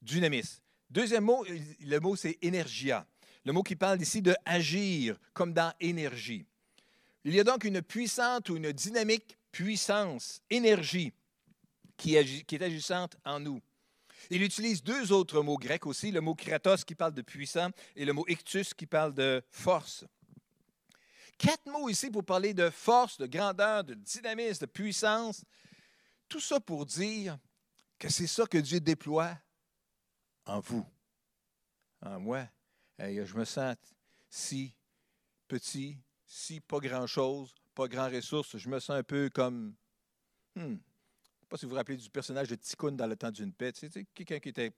Dynamis. 0.00 0.60
Deuxième 0.90 1.24
mot, 1.24 1.44
le 1.80 1.98
mot 1.98 2.16
c'est 2.16 2.38
énergia. 2.42 3.06
Le 3.44 3.52
mot 3.52 3.62
qui 3.62 3.76
parle 3.76 4.00
ici 4.00 4.22
de 4.22 4.34
agir, 4.44 5.18
comme 5.32 5.52
dans 5.52 5.72
énergie. 5.80 6.44
Il 7.24 7.34
y 7.34 7.40
a 7.40 7.44
donc 7.44 7.64
une 7.64 7.82
puissante 7.82 8.48
ou 8.48 8.56
une 8.56 8.72
dynamique 8.72 9.36
puissance, 9.52 10.40
énergie, 10.50 11.12
qui, 11.96 12.44
qui 12.44 12.54
est 12.54 12.62
agissante 12.62 13.16
en 13.24 13.40
nous. 13.40 13.60
Il 14.30 14.42
utilise 14.42 14.82
deux 14.82 15.12
autres 15.12 15.42
mots 15.42 15.56
grecs 15.56 15.86
aussi, 15.86 16.10
le 16.10 16.20
mot 16.20 16.34
kratos 16.34 16.84
qui 16.84 16.94
parle 16.94 17.14
de 17.14 17.22
puissant 17.22 17.70
et 17.96 18.04
le 18.04 18.12
mot 18.12 18.24
ictus 18.28 18.74
qui 18.74 18.86
parle 18.86 19.14
de 19.14 19.42
force. 19.50 20.04
Quatre 21.38 21.66
mots 21.66 21.88
ici 21.88 22.10
pour 22.10 22.24
parler 22.24 22.52
de 22.52 22.68
force, 22.70 23.18
de 23.18 23.26
grandeur, 23.26 23.84
de 23.84 23.94
dynamisme, 23.94 24.66
de 24.66 24.70
puissance. 24.70 25.44
Tout 26.28 26.40
ça 26.40 26.60
pour 26.60 26.84
dire 26.84 27.38
que 27.98 28.08
c'est 28.08 28.26
ça 28.26 28.46
que 28.46 28.58
Dieu 28.58 28.80
déploie 28.80 29.36
en 30.48 30.60
vous, 30.60 30.84
en 32.00 32.18
moi. 32.18 32.48
je 32.98 33.36
me 33.36 33.44
sens 33.44 33.76
si 34.28 34.74
petit, 35.46 35.98
si 36.26 36.60
pas 36.60 36.80
grand-chose, 36.80 37.54
pas 37.74 37.86
grand 37.86 38.08
ressource. 38.08 38.56
Je 38.56 38.68
me 38.68 38.80
sens 38.80 38.96
un 38.96 39.02
peu 39.02 39.30
comme, 39.32 39.74
hmm, 40.56 40.74
sais 40.74 41.46
pas 41.48 41.56
si 41.56 41.66
vous 41.66 41.70
vous 41.70 41.76
rappelez 41.76 41.98
du 41.98 42.10
personnage 42.10 42.48
de 42.48 42.56
Tikkun 42.56 42.92
dans 42.92 43.06
le 43.06 43.16
temps 43.16 43.30
d'une 43.30 43.52
paix. 43.52 43.72
Tu 43.72 43.88
sais, 43.88 44.06
quelqu'un 44.14 44.38
qui 44.38 44.48
était 44.48 44.72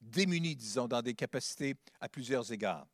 démuni, 0.00 0.54
disons, 0.54 0.88
dans 0.88 1.02
des 1.02 1.14
capacités 1.14 1.76
à 2.00 2.08
plusieurs 2.08 2.52
égards. 2.52 2.86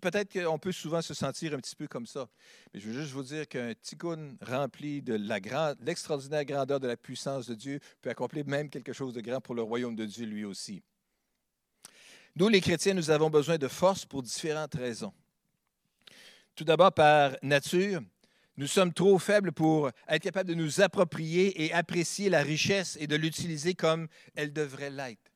Peut-être 0.00 0.32
qu'on 0.32 0.58
peut 0.58 0.70
souvent 0.70 1.02
se 1.02 1.12
sentir 1.12 1.52
un 1.54 1.58
petit 1.58 1.74
peu 1.74 1.88
comme 1.88 2.06
ça. 2.06 2.28
Mais 2.72 2.80
je 2.80 2.88
veux 2.88 3.00
juste 3.00 3.12
vous 3.12 3.24
dire 3.24 3.48
qu'un 3.48 3.74
tikkun 3.74 4.36
rempli 4.40 5.02
de 5.02 5.14
l'extraordinaire 5.84 6.44
grandeur 6.44 6.78
de 6.78 6.86
la 6.86 6.96
puissance 6.96 7.46
de 7.46 7.54
Dieu 7.54 7.80
peut 8.00 8.10
accomplir 8.10 8.46
même 8.46 8.70
quelque 8.70 8.92
chose 8.92 9.12
de 9.12 9.20
grand 9.20 9.40
pour 9.40 9.56
le 9.56 9.62
royaume 9.62 9.96
de 9.96 10.04
Dieu 10.04 10.26
lui 10.26 10.44
aussi. 10.44 10.82
Nous, 12.36 12.48
les 12.48 12.60
chrétiens, 12.60 12.94
nous 12.94 13.10
avons 13.10 13.30
besoin 13.30 13.58
de 13.58 13.66
force 13.66 14.04
pour 14.04 14.22
différentes 14.22 14.74
raisons. 14.74 15.12
Tout 16.54 16.64
d'abord, 16.64 16.92
par 16.92 17.36
nature, 17.42 18.02
nous 18.56 18.66
sommes 18.66 18.92
trop 18.92 19.18
faibles 19.18 19.52
pour 19.52 19.90
être 20.08 20.22
capables 20.22 20.48
de 20.48 20.54
nous 20.54 20.80
approprier 20.80 21.64
et 21.64 21.72
apprécier 21.72 22.30
la 22.30 22.42
richesse 22.42 22.96
et 23.00 23.06
de 23.06 23.16
l'utiliser 23.16 23.74
comme 23.74 24.06
elle 24.34 24.52
devrait 24.52 24.90
l'être. 24.90 25.35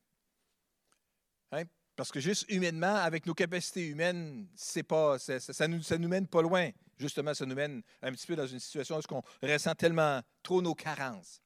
Parce 2.01 2.11
que 2.11 2.19
juste 2.19 2.47
humainement, 2.49 2.95
avec 2.95 3.27
nos 3.27 3.35
capacités 3.35 3.85
humaines, 3.85 4.47
c'est 4.55 4.81
pas, 4.81 5.19
ça, 5.19 5.39
ça 5.39 5.67
nous 5.67 6.07
mène 6.07 6.25
pas 6.25 6.41
loin. 6.41 6.71
Justement, 6.97 7.35
ça 7.35 7.45
nous 7.45 7.53
mène 7.53 7.83
un 8.01 8.11
petit 8.11 8.25
peu 8.25 8.35
dans 8.35 8.47
une 8.47 8.59
situation 8.59 8.97
où 8.97 9.13
on 9.13 9.47
ressent 9.47 9.75
tellement 9.75 10.19
trop 10.41 10.63
nos 10.63 10.73
carences. 10.73 11.43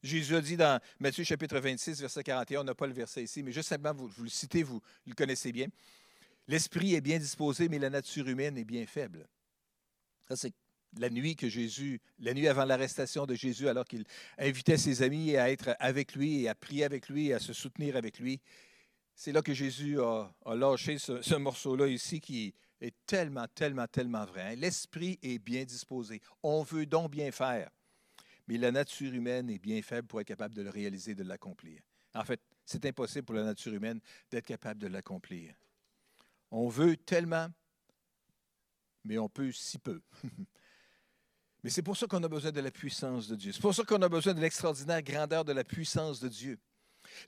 Jésus 0.00 0.36
a 0.36 0.40
dit 0.40 0.56
dans 0.56 0.80
Matthieu 1.00 1.24
chapitre 1.24 1.58
26, 1.58 2.02
verset 2.02 2.22
41, 2.22 2.60
on 2.60 2.62
n'a 2.62 2.76
pas 2.76 2.86
le 2.86 2.92
verset 2.92 3.24
ici, 3.24 3.42
mais 3.42 3.50
juste 3.50 3.68
simplement, 3.68 3.94
vous, 3.94 4.06
vous 4.06 4.22
le 4.22 4.28
citez, 4.28 4.62
vous 4.62 4.80
le 5.08 5.14
connaissez 5.14 5.50
bien. 5.50 5.66
L'esprit 6.46 6.94
est 6.94 7.00
bien 7.00 7.18
disposé, 7.18 7.68
mais 7.68 7.80
la 7.80 7.90
nature 7.90 8.28
humaine 8.28 8.56
est 8.56 8.64
bien 8.64 8.86
faible. 8.86 9.26
Ça, 10.28 10.36
c'est 10.36 10.54
la 11.00 11.10
nuit 11.10 11.34
que 11.34 11.48
Jésus, 11.48 12.00
la 12.20 12.32
nuit 12.32 12.46
avant 12.46 12.64
l'arrestation 12.64 13.26
de 13.26 13.34
Jésus, 13.34 13.68
alors 13.68 13.86
qu'il 13.86 14.04
invitait 14.38 14.78
ses 14.78 15.02
amis 15.02 15.36
à 15.36 15.50
être 15.50 15.74
avec 15.80 16.14
lui 16.14 16.42
et 16.42 16.48
à 16.48 16.54
prier 16.54 16.84
avec 16.84 17.08
lui 17.08 17.30
et 17.30 17.34
à 17.34 17.40
se 17.40 17.52
soutenir 17.52 17.96
avec 17.96 18.20
lui. 18.20 18.40
C'est 19.14 19.32
là 19.32 19.42
que 19.42 19.54
Jésus 19.54 20.00
a, 20.00 20.32
lâché 20.54 20.98
ce, 20.98 21.34
morceau-là 21.36 21.86
ici 21.86 22.20
qui 22.20 22.54
est 22.80 22.94
tellement, 23.06 23.46
tellement, 23.54 23.86
tellement 23.86 24.24
vrai. 24.24 24.52
Hein. 24.52 24.56
L'esprit 24.56 25.18
est 25.22 25.38
bien 25.38 25.64
disposé. 25.64 26.20
On 26.42 26.62
veut 26.62 26.86
donc 26.86 27.10
bien 27.10 27.30
faire. 27.30 27.70
Mais 28.46 28.58
la 28.58 28.72
nature 28.72 29.14
humaine 29.14 29.48
est 29.50 29.58
bien 29.58 29.80
faible 29.82 30.08
pour 30.08 30.20
être 30.20 30.26
capable 30.26 30.54
de 30.54 30.62
le 30.62 30.70
réaliser, 30.70 31.14
de 31.14 31.22
l'accomplir. 31.22 31.80
En 32.14 32.24
fait, 32.24 32.40
c'est 32.64 32.84
impossible 32.84 33.24
pour 33.24 33.34
la 33.34 33.44
nature 33.44 33.72
humaine 33.72 34.00
d'être 34.30 34.46
capable 34.46 34.80
de 34.80 34.88
l'accomplir. 34.88 35.54
On 36.50 36.68
veut 36.68 36.96
tellement, 36.96 37.48
mais 39.04 39.18
on 39.18 39.28
peut 39.28 39.50
si 39.52 39.78
peu. 39.78 40.02
mais 41.62 41.70
c'est 41.70 41.82
pour 41.82 41.96
ça 41.96 42.06
qu'on 42.06 42.22
a 42.22 42.28
besoin 42.28 42.52
de 42.52 42.60
la 42.60 42.70
puissance 42.70 43.28
de 43.28 43.36
Dieu. 43.36 43.52
C'est 43.52 43.62
pour 43.62 43.74
ça 43.74 43.84
qu'on 43.84 44.02
a 44.02 44.08
besoin 44.08 44.34
de 44.34 44.40
l'extraordinaire 44.40 45.02
grandeur 45.02 45.44
de 45.44 45.52
la 45.52 45.64
puissance 45.64 46.20
de 46.20 46.28
Dieu. 46.28 46.58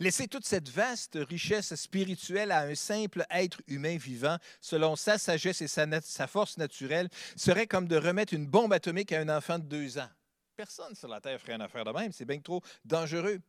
Laisser 0.01 0.29
toute 0.29 0.45
cette 0.45 0.69
vaste 0.69 1.19
richesse 1.21 1.75
spirituelle 1.75 2.53
à 2.53 2.63
un 2.63 2.75
simple 2.75 3.25
être 3.31 3.61
humain 3.67 3.97
vivant, 3.97 4.37
selon 4.61 4.97
sa 4.97 5.19
sagesse 5.19 5.63
et 5.63 5.69
sa, 5.69 6.27
force 6.27 6.59
naturelle, 6.59 7.09
serait 7.37 7.67
comme 7.67 7.89
de 7.89 7.97
remettre 7.97 8.35
une 8.35 8.47
bombe 8.47 8.73
atomique 8.73 9.13
à 9.13 9.21
un 9.21 9.29
enfant 9.29 9.59
de 9.59 9.65
deux 9.65 9.99
ans. 9.99 10.09
Personne 10.57 10.95
sur 10.95 11.09
la 11.09 11.21
Terre 11.21 11.41
ferait 11.41 11.55
une 11.55 11.63
affaire 11.63 11.85
de 11.85 11.93
même, 11.93 12.13
c'est 12.13 12.25
bien 12.25 12.41
trop 12.41 12.63
dangereux. 12.85 13.41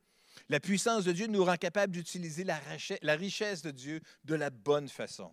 La 0.50 0.60
puissance 0.60 1.06
de 1.06 1.12
Dieu 1.12 1.28
nous 1.28 1.44
rend 1.44 1.56
capable 1.56 1.94
d'utiliser 1.94 2.44
la 2.44 3.16
richesse 3.16 3.62
de 3.62 3.72
Dieu 3.72 4.02
de 4.24 4.36
la 4.36 4.50
bonne 4.50 4.90
façon. 4.90 5.32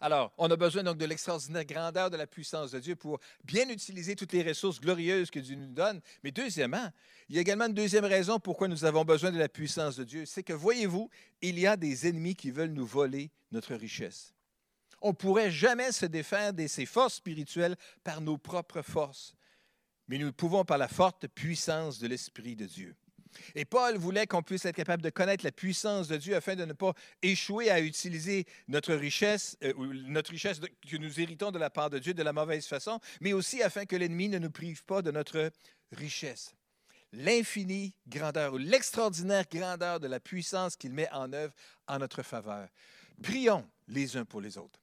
Alors, 0.00 0.34
on 0.36 0.50
a 0.50 0.56
besoin 0.56 0.82
de 0.82 1.04
l'extraordinaire 1.06 1.64
grandeur 1.64 2.10
de 2.10 2.18
la 2.18 2.26
puissance 2.26 2.72
de 2.72 2.78
Dieu 2.78 2.96
pour 2.96 3.18
bien 3.44 3.68
utiliser 3.70 4.14
toutes 4.14 4.32
les 4.32 4.42
ressources 4.42 4.78
glorieuses 4.78 5.30
que 5.30 5.38
Dieu 5.38 5.56
nous 5.56 5.72
donne. 5.72 6.02
Mais 6.22 6.30
deuxièmement, 6.30 6.90
il 7.28 7.36
y 7.36 7.38
a 7.38 7.40
également 7.40 7.66
une 7.66 7.74
deuxième 7.74 8.04
raison 8.04 8.38
pourquoi 8.38 8.68
nous 8.68 8.84
avons 8.84 9.04
besoin 9.04 9.32
de 9.32 9.38
la 9.38 9.48
puissance 9.48 9.96
de 9.96 10.04
Dieu. 10.04 10.26
C'est 10.26 10.42
que, 10.42 10.52
voyez-vous, 10.52 11.08
il 11.40 11.58
y 11.58 11.66
a 11.66 11.76
des 11.76 12.06
ennemis 12.06 12.36
qui 12.36 12.50
veulent 12.50 12.72
nous 12.72 12.86
voler 12.86 13.30
notre 13.52 13.74
richesse. 13.74 14.34
On 15.00 15.10
ne 15.10 15.14
pourrait 15.14 15.50
jamais 15.50 15.92
se 15.92 16.06
défaire 16.06 16.52
de 16.52 16.66
ces 16.66 16.84
forces 16.84 17.14
spirituelles 17.14 17.76
par 18.04 18.20
nos 18.20 18.36
propres 18.36 18.82
forces, 18.82 19.34
mais 20.08 20.18
nous 20.18 20.32
pouvons 20.32 20.64
par 20.64 20.78
la 20.78 20.88
forte 20.88 21.26
puissance 21.28 21.98
de 21.98 22.06
l'Esprit 22.06 22.54
de 22.54 22.66
Dieu. 22.66 22.94
Et 23.54 23.64
Paul 23.64 23.96
voulait 23.96 24.26
qu'on 24.26 24.42
puisse 24.42 24.64
être 24.64 24.76
capable 24.76 25.02
de 25.02 25.10
connaître 25.10 25.44
la 25.44 25.52
puissance 25.52 26.08
de 26.08 26.16
Dieu 26.16 26.36
afin 26.36 26.56
de 26.56 26.64
ne 26.64 26.72
pas 26.72 26.92
échouer 27.22 27.70
à 27.70 27.80
utiliser 27.80 28.46
notre 28.68 28.94
richesse, 28.94 29.56
euh, 29.62 29.72
notre 30.06 30.30
richesse 30.30 30.60
que 30.60 30.96
nous 30.96 31.20
héritons 31.20 31.50
de 31.50 31.58
la 31.58 31.70
part 31.70 31.90
de 31.90 31.98
Dieu 31.98 32.14
de 32.14 32.22
la 32.22 32.32
mauvaise 32.32 32.66
façon, 32.66 33.00
mais 33.20 33.32
aussi 33.32 33.62
afin 33.62 33.84
que 33.84 33.96
l'ennemi 33.96 34.28
ne 34.28 34.38
nous 34.38 34.50
prive 34.50 34.84
pas 34.84 35.02
de 35.02 35.10
notre 35.10 35.50
richesse. 35.92 36.54
L'infinie 37.12 37.94
grandeur 38.06 38.54
ou 38.54 38.58
l'extraordinaire 38.58 39.44
grandeur 39.50 40.00
de 40.00 40.08
la 40.08 40.20
puissance 40.20 40.76
qu'il 40.76 40.92
met 40.92 41.10
en 41.12 41.32
œuvre 41.32 41.54
en 41.86 41.98
notre 41.98 42.22
faveur. 42.22 42.68
Prions 43.22 43.66
les 43.88 44.16
uns 44.16 44.24
pour 44.24 44.40
les 44.40 44.58
autres. 44.58 44.80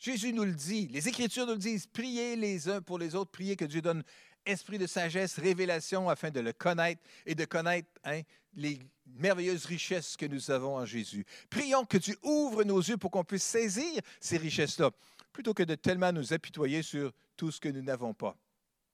Jésus 0.00 0.32
nous 0.32 0.44
le 0.44 0.54
dit, 0.54 0.88
les 0.88 1.08
Écritures 1.08 1.46
nous 1.46 1.52
le 1.52 1.58
disent, 1.58 1.86
priez 1.86 2.34
les 2.34 2.70
uns 2.70 2.80
pour 2.80 2.98
les 2.98 3.14
autres, 3.14 3.30
priez 3.30 3.54
que 3.54 3.66
Dieu 3.66 3.82
donne 3.82 4.02
esprit 4.46 4.78
de 4.78 4.86
sagesse, 4.86 5.38
révélation, 5.38 6.08
afin 6.08 6.30
de 6.30 6.40
le 6.40 6.52
connaître 6.52 7.02
et 7.26 7.34
de 7.34 7.44
connaître 7.44 7.88
hein, 8.04 8.22
les 8.54 8.78
merveilleuses 9.06 9.66
richesses 9.66 10.16
que 10.16 10.26
nous 10.26 10.50
avons 10.50 10.76
en 10.76 10.84
Jésus. 10.84 11.24
Prions 11.48 11.84
que 11.84 11.98
tu 11.98 12.16
ouvres 12.22 12.64
nos 12.64 12.80
yeux 12.80 12.96
pour 12.96 13.10
qu'on 13.10 13.24
puisse 13.24 13.44
saisir 13.44 14.00
ces 14.20 14.36
richesses-là, 14.36 14.90
plutôt 15.32 15.54
que 15.54 15.62
de 15.62 15.74
tellement 15.74 16.12
nous 16.12 16.32
apitoyer 16.32 16.82
sur 16.82 17.12
tout 17.36 17.50
ce 17.50 17.60
que 17.60 17.68
nous 17.68 17.82
n'avons 17.82 18.14
pas, 18.14 18.36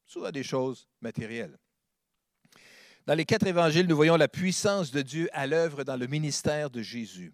soit 0.04 0.32
des 0.32 0.42
choses 0.42 0.88
matérielles. 1.00 1.58
Dans 3.06 3.14
les 3.14 3.24
quatre 3.24 3.46
évangiles, 3.46 3.86
nous 3.86 3.96
voyons 3.96 4.16
la 4.16 4.28
puissance 4.28 4.90
de 4.90 5.00
Dieu 5.00 5.28
à 5.32 5.46
l'œuvre 5.46 5.84
dans 5.84 5.96
le 5.96 6.08
ministère 6.08 6.70
de 6.70 6.82
Jésus. 6.82 7.32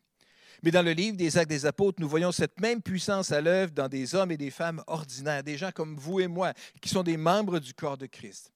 Mais 0.62 0.70
dans 0.70 0.82
le 0.82 0.92
livre 0.92 1.16
des 1.16 1.38
Actes 1.38 1.50
des 1.50 1.66
Apôtres, 1.66 2.00
nous 2.00 2.08
voyons 2.08 2.32
cette 2.32 2.60
même 2.60 2.82
puissance 2.82 3.32
à 3.32 3.40
l'œuvre 3.40 3.72
dans 3.72 3.88
des 3.88 4.14
hommes 4.14 4.30
et 4.30 4.36
des 4.36 4.50
femmes 4.50 4.82
ordinaires, 4.86 5.42
des 5.42 5.56
gens 5.56 5.72
comme 5.72 5.96
vous 5.96 6.20
et 6.20 6.28
moi, 6.28 6.52
qui 6.80 6.88
sont 6.88 7.02
des 7.02 7.16
membres 7.16 7.58
du 7.58 7.74
corps 7.74 7.98
de 7.98 8.06
Christ. 8.06 8.52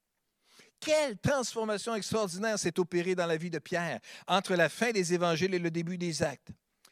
Quelle 0.79 1.17
transformation 1.17 1.95
extraordinaire 1.95 2.59
s'est 2.59 2.79
opérée 2.79 3.15
dans 3.15 3.25
la 3.25 3.37
vie 3.37 3.49
de 3.49 3.59
Pierre 3.59 3.99
entre 4.27 4.55
la 4.55 4.69
fin 4.69 4.91
des 4.91 5.13
évangiles 5.13 5.53
et 5.53 5.59
le 5.59 5.71
début 5.71 5.97
des 5.97 6.21
actes. 6.23 6.49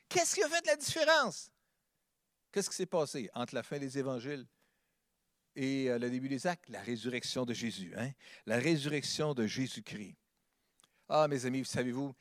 Qu'est-ce 0.10 0.36
qui 0.36 0.44
a 0.44 0.50
fait 0.50 0.66
la 0.66 0.76
différence? 0.76 1.52
Qu'est-ce 2.52 2.70
qui 2.70 2.76
s'est 2.76 2.86
passé 2.86 3.30
entre 3.34 3.54
la 3.54 3.64
fin 3.64 3.78
des 3.78 3.98
évangiles 3.98 4.46
et 5.56 5.90
euh, 5.90 6.00
le 6.00 6.10
début 6.10 6.30
des 6.30 6.48
actes? 6.48 6.70
La 6.70 6.82
résurrection 6.82 7.46
de 7.46 7.54
Jésus, 7.54 7.94
hein? 7.98 8.12
la 8.46 8.58
résurrection 8.58 9.34
de 9.34 9.46
Jésus-Christ. 9.46 10.16
Ah, 11.08 11.28
mes 11.28 11.46
amis, 11.46 11.66
savez-vous, 11.66 12.16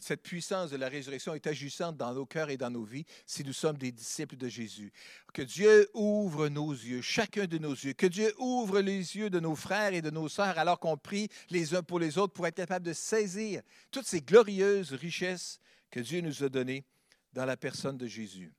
cette 0.00 0.22
puissance 0.22 0.70
de 0.70 0.76
la 0.76 0.88
résurrection 0.88 1.34
est 1.34 1.46
agissante 1.46 1.96
dans 1.96 2.14
nos 2.14 2.26
cœurs 2.26 2.50
et 2.50 2.56
dans 2.56 2.70
nos 2.70 2.84
vies 2.84 3.04
si 3.26 3.44
nous 3.44 3.52
sommes 3.52 3.76
des 3.76 3.92
disciples 3.92 4.36
de 4.36 4.48
Jésus. 4.48 4.92
Que 5.32 5.42
Dieu 5.42 5.88
ouvre 5.94 6.48
nos 6.48 6.72
yeux, 6.72 7.02
chacun 7.02 7.46
de 7.46 7.58
nos 7.58 7.72
yeux. 7.72 7.92
Que 7.92 8.06
Dieu 8.06 8.32
ouvre 8.38 8.80
les 8.80 9.16
yeux 9.16 9.30
de 9.30 9.40
nos 9.40 9.56
frères 9.56 9.94
et 9.94 10.02
de 10.02 10.10
nos 10.10 10.28
sœurs 10.28 10.58
alors 10.58 10.78
qu'on 10.78 10.96
prie 10.96 11.28
les 11.50 11.74
uns 11.74 11.82
pour 11.82 11.98
les 11.98 12.18
autres 12.18 12.32
pour 12.32 12.46
être 12.46 12.56
capable 12.56 12.86
de 12.86 12.92
saisir 12.92 13.62
toutes 13.90 14.06
ces 14.06 14.20
glorieuses 14.20 14.92
richesses 14.92 15.58
que 15.90 16.00
Dieu 16.00 16.20
nous 16.20 16.42
a 16.42 16.48
données 16.48 16.84
dans 17.32 17.44
la 17.44 17.56
personne 17.56 17.98
de 17.98 18.06
Jésus. 18.06 18.52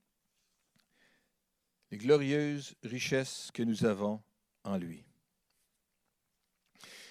Les 1.90 1.98
glorieuses 1.98 2.74
richesses 2.82 3.50
que 3.52 3.62
nous 3.62 3.84
avons 3.84 4.22
en 4.64 4.76
lui. 4.76 5.04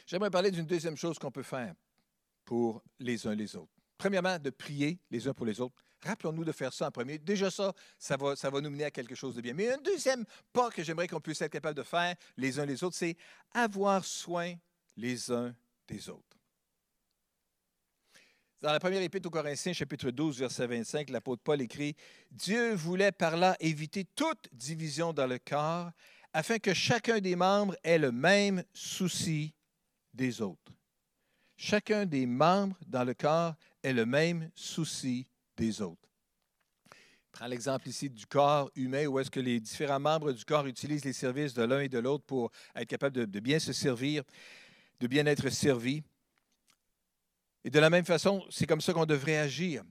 J'aimerais 0.05 0.31
parler 0.31 0.51
d'une 0.51 0.65
deuxième 0.65 0.97
chose 0.97 1.17
qu'on 1.17 1.31
peut 1.31 1.43
faire 1.43 1.73
pour 2.45 2.83
les 2.99 3.25
uns 3.25 3.35
les 3.35 3.55
autres. 3.55 3.72
Premièrement, 4.03 4.37
de 4.37 4.49
prier 4.49 4.99
les 5.09 5.29
uns 5.29 5.33
pour 5.33 5.45
les 5.45 5.61
autres. 5.61 5.75
Rappelons-nous 6.01 6.43
de 6.43 6.51
faire 6.51 6.73
ça 6.73 6.87
en 6.87 6.91
premier. 6.91 7.17
Déjà 7.19 7.49
ça, 7.49 7.71
ça 7.97 8.17
va, 8.17 8.35
ça 8.35 8.49
va 8.49 8.59
nous 8.59 8.69
mener 8.69 8.83
à 8.83 8.91
quelque 8.91 9.15
chose 9.15 9.33
de 9.33 9.39
bien. 9.39 9.53
Mais 9.53 9.71
un 9.71 9.77
deuxième 9.77 10.25
pas 10.51 10.69
que 10.71 10.83
j'aimerais 10.83 11.07
qu'on 11.07 11.21
puisse 11.21 11.41
être 11.41 11.53
capable 11.53 11.77
de 11.77 11.83
faire 11.83 12.13
les 12.35 12.59
uns 12.59 12.65
les 12.65 12.83
autres, 12.83 12.97
c'est 12.97 13.15
avoir 13.53 14.03
soin 14.03 14.55
les 14.97 15.31
uns 15.31 15.55
des 15.87 16.09
autres. 16.09 16.37
Dans 18.59 18.73
la 18.73 18.79
première 18.81 19.01
épître 19.01 19.25
aux 19.29 19.31
Corinthiens, 19.31 19.71
chapitre 19.71 20.11
12, 20.11 20.37
verset 20.37 20.67
25, 20.67 21.09
l'apôtre 21.09 21.41
Paul 21.41 21.61
écrit 21.61 21.95
Dieu 22.29 22.73
voulait 22.73 23.13
par 23.13 23.37
là 23.37 23.55
éviter 23.61 24.03
toute 24.03 24.49
division 24.51 25.13
dans 25.13 25.27
le 25.27 25.39
corps, 25.39 25.91
afin 26.33 26.59
que 26.59 26.73
chacun 26.73 27.21
des 27.21 27.37
membres 27.37 27.77
ait 27.83 27.99
le 27.99 28.11
même 28.11 28.65
souci 28.73 29.53
des 30.13 30.41
autres 30.41 30.73
chacun 31.63 32.05
des 32.05 32.25
membres 32.25 32.75
dans 32.87 33.03
le 33.03 33.13
corps 33.13 33.55
ait 33.83 33.93
le 33.93 34.05
même 34.05 34.49
souci 34.55 35.27
des 35.57 35.81
autres. 35.81 36.09
Prends 37.31 37.47
l'exemple 37.47 37.87
ici 37.89 38.09
du 38.09 38.25
corps 38.25 38.71
humain 38.75 39.07
où 39.07 39.19
est-ce 39.19 39.31
que 39.31 39.39
les 39.39 39.59
différents 39.59 39.99
membres 39.99 40.31
du 40.31 40.45
corps 40.45 40.65
utilisent 40.67 41.05
les 41.05 41.13
services 41.13 41.53
de 41.53 41.63
l'un 41.63 41.81
et 41.81 41.89
de 41.89 41.99
l'autre 41.99 42.23
pour 42.25 42.51
être 42.75 42.87
capables 42.87 43.27
de, 43.27 43.39
bien 43.39 43.59
se 43.59 43.73
servir, 43.73 44.23
de 44.99 45.07
bien 45.07 45.25
être 45.25 45.49
servis. 45.49 46.03
Et 47.63 47.69
de 47.69 47.79
la 47.79 47.89
même 47.89 48.05
façon, 48.05 48.45
c'est 48.49 48.67
comme 48.67 48.81
ça 48.81 48.93
qu'on 48.93 49.05
devrait 49.05 49.37
agir. 49.37 49.83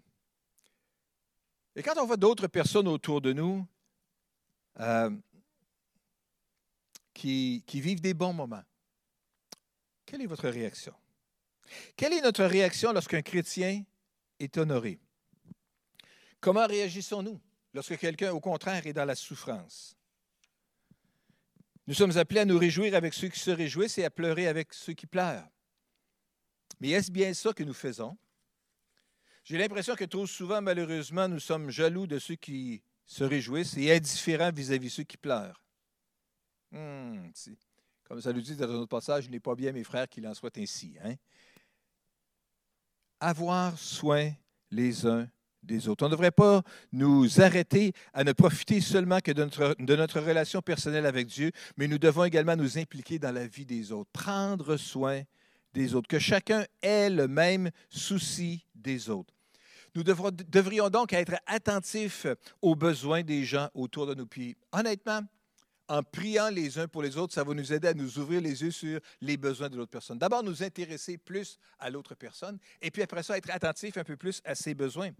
Et 1.74 1.82
quand 1.82 1.98
on 1.98 2.06
voit 2.06 2.16
d'autres 2.16 2.46
personnes 2.46 2.86
autour 2.86 3.20
de 3.20 3.32
nous 3.32 3.66
euh, 4.78 5.10
qui 7.14 7.62
vivent 7.68 8.00
des 8.00 8.14
bons 8.14 8.32
moments, 8.32 8.62
Quelle 10.12 10.20
est 10.20 10.26
votre 10.26 10.48
réaction? 10.50 10.92
Quelle 11.96 12.12
est 12.12 12.20
notre 12.20 12.44
réaction 12.44 12.92
lorsqu'un 12.92 13.22
chrétien 13.22 13.84
est 14.38 14.56
honoré? 14.56 14.98
Comment 16.40 16.66
réagissons-nous 16.66 17.40
lorsque 17.74 17.96
quelqu'un, 17.98 18.32
au 18.32 18.40
contraire, 18.40 18.86
est 18.86 18.92
dans 18.92 19.04
la 19.04 19.14
souffrance? 19.14 19.96
Nous 21.86 21.94
sommes 21.94 22.16
appelés 22.16 22.40
à 22.40 22.44
nous 22.44 22.58
réjouir 22.58 22.94
avec 22.94 23.14
ceux 23.14 23.28
qui 23.28 23.40
se 23.40 23.50
réjouissent 23.50 23.98
et 23.98 24.04
à 24.04 24.10
pleurer 24.10 24.46
avec 24.46 24.72
ceux 24.72 24.92
qui 24.92 25.06
pleurent. 25.06 25.48
Mais 26.80 26.90
est-ce 26.90 27.10
bien 27.10 27.34
ça 27.34 27.52
que 27.52 27.64
nous 27.64 27.74
faisons? 27.74 28.16
J'ai 29.44 29.58
l'impression 29.58 29.94
que 29.96 30.04
trop 30.04 30.26
souvent, 30.26 30.62
malheureusement, 30.62 31.28
nous 31.28 31.40
sommes 31.40 31.70
jaloux 31.70 32.06
de 32.06 32.18
ceux 32.18 32.36
qui 32.36 32.82
se 33.04 33.24
réjouissent 33.24 33.76
et 33.76 33.92
indifférents 33.92 34.52
vis-à-vis 34.52 34.86
de 34.86 34.92
ceux 34.92 35.02
qui 35.02 35.16
pleurent. 35.16 35.60
Hmm, 36.70 37.30
comme 38.04 38.20
ça 38.20 38.32
nous 38.32 38.40
dit 38.40 38.56
dans 38.56 38.70
un 38.70 38.74
autre 38.74 38.88
passage, 38.88 39.26
il 39.26 39.32
n'est 39.32 39.40
pas 39.40 39.54
bien, 39.54 39.72
mes 39.72 39.84
frères, 39.84 40.08
qu'il 40.08 40.26
en 40.26 40.34
soit 40.34 40.56
ainsi. 40.58 40.96
Hein? 41.02 41.14
Avoir 43.24 43.78
soin 43.78 44.32
les 44.72 45.06
uns 45.06 45.28
des 45.62 45.88
autres. 45.88 46.04
On 46.04 46.08
ne 46.08 46.12
devrait 46.12 46.32
pas 46.32 46.62
nous 46.90 47.40
arrêter 47.40 47.92
à 48.12 48.24
ne 48.24 48.32
profiter 48.32 48.80
seulement 48.80 49.20
que 49.20 49.30
de 49.30 49.44
notre, 49.94 50.20
relation 50.20 50.60
personnelle 50.60 51.06
avec 51.06 51.28
Dieu, 51.28 51.52
mais 51.76 51.86
nous 51.86 51.98
devons 51.98 52.24
également 52.24 52.56
nous 52.56 52.78
impliquer 52.78 53.20
dans 53.20 53.30
la 53.30 53.46
vie 53.46 53.64
des 53.64 53.92
autres, 53.92 54.10
prendre 54.12 54.76
soin 54.76 55.22
des 55.72 55.94
autres, 55.94 56.08
que 56.08 56.18
chacun 56.18 56.64
ait 56.82 57.10
le 57.10 57.28
même 57.28 57.70
souci 57.90 58.66
des 58.74 59.08
autres. 59.08 59.32
Nous 59.94 60.02
devrions 60.02 60.90
donc 60.90 61.12
être 61.12 61.36
attentifs 61.46 62.26
aux 62.60 62.74
besoins 62.74 63.22
des 63.22 63.44
gens 63.44 63.68
autour 63.72 64.06
de 64.08 64.14
nous. 64.14 64.26
Puis, 64.26 64.56
honnêtement, 64.72 65.20
en 65.88 66.02
priant 66.02 66.48
les 66.48 66.78
uns 66.78 66.88
pour 66.88 67.02
les 67.02 67.16
autres, 67.16 67.34
ça 67.34 67.44
va 67.44 67.54
nous 67.54 67.72
aider 67.72 67.88
à 67.88 67.94
nous 67.94 68.18
ouvrir 68.18 68.40
les 68.40 68.62
yeux 68.62 68.70
sur 68.70 69.00
les 69.20 69.36
besoins 69.36 69.68
de 69.68 69.76
l'autre 69.76 69.90
personne. 69.90 70.18
D'abord, 70.18 70.42
nous 70.42 70.62
intéresser 70.62 71.18
plus 71.18 71.58
à 71.78 71.90
l'autre 71.90 72.14
personne, 72.14 72.58
et 72.80 72.90
puis 72.90 73.02
après 73.02 73.22
ça, 73.22 73.36
être 73.36 73.50
attentif 73.50 73.96
un 73.96 74.04
peu 74.04 74.16
plus 74.16 74.40
à 74.44 74.54
ses 74.54 74.74
besoins. 74.74 75.10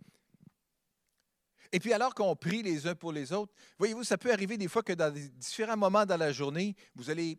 Et 1.73 1.81
puis 1.81 1.93
alors 1.95 2.15
qu'on 2.15 2.37
prie 2.37 2.63
les 2.63 2.87
uns 2.87 2.95
pour 2.95 3.13
les 3.13 3.33
autres, 3.33 3.53
voyez-vous, 3.79 4.05
ça 4.05 4.19
peut 4.19 4.31
arriver 4.31 4.59
des 4.59 4.69
fois 4.69 4.83
que 4.83 4.93
dans 4.93 5.13
différents 5.13 5.77
moments 5.77 6.05
dans 6.05 6.19
la 6.19 6.31
journée, 6.31 6.77
vous 6.95 7.09
allez 7.09 7.39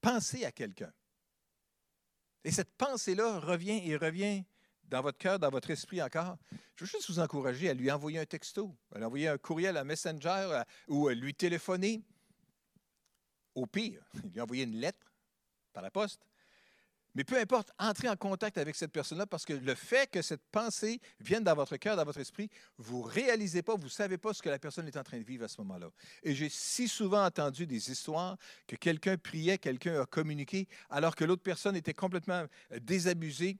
penser 0.00 0.44
à 0.46 0.52
quelqu'un. 0.52 0.90
Et 2.42 2.50
cette 2.50 2.74
pensée-là 2.76 3.38
revient 3.40 3.82
et 3.84 3.96
revient 3.96 4.44
dans 4.84 5.02
votre 5.02 5.18
cœur, 5.18 5.38
dans 5.38 5.50
votre 5.50 5.70
esprit 5.70 6.00
encore. 6.00 6.38
Je 6.76 6.84
veux 6.84 6.90
juste 6.90 7.10
vous 7.10 7.18
encourager 7.18 7.68
à 7.68 7.74
lui 7.74 7.90
envoyer 7.90 8.18
un 8.18 8.24
texto, 8.24 8.74
à 8.94 8.98
lui 8.98 9.04
envoyer 9.04 9.28
un 9.28 9.38
courriel, 9.38 9.76
un 9.76 9.84
messenger 9.84 10.62
ou 10.88 11.08
à 11.08 11.14
lui 11.14 11.34
téléphoner. 11.34 12.02
Au 13.56 13.66
pire, 13.66 14.08
lui 14.32 14.40
envoyer 14.40 14.62
une 14.62 14.76
lettre 14.76 15.12
par 15.72 15.82
la 15.82 15.90
poste. 15.90 16.20
Mais 17.16 17.24
peu 17.24 17.38
importe, 17.38 17.72
entrez 17.78 18.10
en 18.10 18.16
contact 18.16 18.58
avec 18.58 18.76
cette 18.76 18.92
personne-là 18.92 19.26
parce 19.26 19.46
que 19.46 19.54
le 19.54 19.74
fait 19.74 20.10
que 20.10 20.20
cette 20.20 20.42
pensée 20.52 21.00
vienne 21.18 21.42
dans 21.42 21.54
votre 21.54 21.78
cœur, 21.78 21.96
dans 21.96 22.04
votre 22.04 22.20
esprit, 22.20 22.50
vous 22.76 23.06
ne 23.06 23.10
réalisez 23.10 23.62
pas, 23.62 23.74
vous 23.74 23.84
ne 23.84 23.88
savez 23.88 24.18
pas 24.18 24.34
ce 24.34 24.42
que 24.42 24.50
la 24.50 24.58
personne 24.58 24.86
est 24.86 24.98
en 24.98 25.02
train 25.02 25.18
de 25.18 25.24
vivre 25.24 25.42
à 25.42 25.48
ce 25.48 25.58
moment-là. 25.62 25.88
Et 26.22 26.34
j'ai 26.34 26.50
si 26.50 26.88
souvent 26.88 27.24
entendu 27.24 27.66
des 27.66 27.90
histoires 27.90 28.36
que 28.66 28.76
quelqu'un 28.76 29.16
priait, 29.16 29.56
quelqu'un 29.56 30.02
a 30.02 30.04
communiqué, 30.04 30.68
alors 30.90 31.16
que 31.16 31.24
l'autre 31.24 31.42
personne 31.42 31.74
était 31.74 31.94
complètement 31.94 32.44
euh, 32.72 32.80
désabusée, 32.80 33.56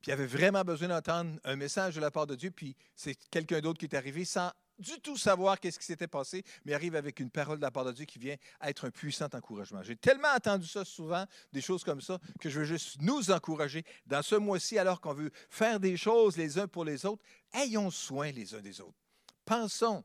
puis 0.00 0.12
avait 0.12 0.26
vraiment 0.26 0.62
besoin 0.62 0.86
d'entendre 0.86 1.40
un 1.42 1.56
message 1.56 1.96
de 1.96 2.00
la 2.00 2.12
part 2.12 2.28
de 2.28 2.36
Dieu, 2.36 2.52
puis 2.52 2.76
c'est 2.94 3.16
quelqu'un 3.30 3.60
d'autre 3.60 3.80
qui 3.80 3.86
est 3.86 3.96
arrivé 3.96 4.24
sans 4.24 4.52
du 4.80 5.00
tout 5.00 5.16
savoir 5.16 5.60
qu'est-ce 5.60 5.78
qui 5.78 5.84
s'était 5.84 6.08
passé, 6.08 6.44
mais 6.64 6.74
arrive 6.74 6.96
avec 6.96 7.20
une 7.20 7.30
parole 7.30 7.58
de 7.58 7.62
la 7.62 7.70
part 7.70 7.84
de 7.84 7.92
Dieu 7.92 8.04
qui 8.04 8.18
vient 8.18 8.36
être 8.62 8.86
un 8.86 8.90
puissant 8.90 9.28
encouragement. 9.32 9.82
J'ai 9.82 9.96
tellement 9.96 10.32
entendu 10.34 10.66
ça 10.66 10.84
souvent, 10.84 11.24
des 11.52 11.60
choses 11.60 11.84
comme 11.84 12.00
ça, 12.00 12.18
que 12.40 12.50
je 12.50 12.60
veux 12.60 12.64
juste 12.64 13.00
nous 13.00 13.30
encourager 13.30 13.84
dans 14.06 14.22
ce 14.22 14.34
mois-ci, 14.34 14.78
alors 14.78 15.00
qu'on 15.00 15.14
veut 15.14 15.30
faire 15.48 15.78
des 15.78 15.96
choses 15.96 16.36
les 16.36 16.58
uns 16.58 16.66
pour 16.66 16.84
les 16.84 17.06
autres, 17.06 17.22
ayons 17.52 17.90
soin 17.90 18.30
les 18.32 18.54
uns 18.54 18.60
des 18.60 18.80
autres. 18.80 18.98
Pensons 19.44 20.04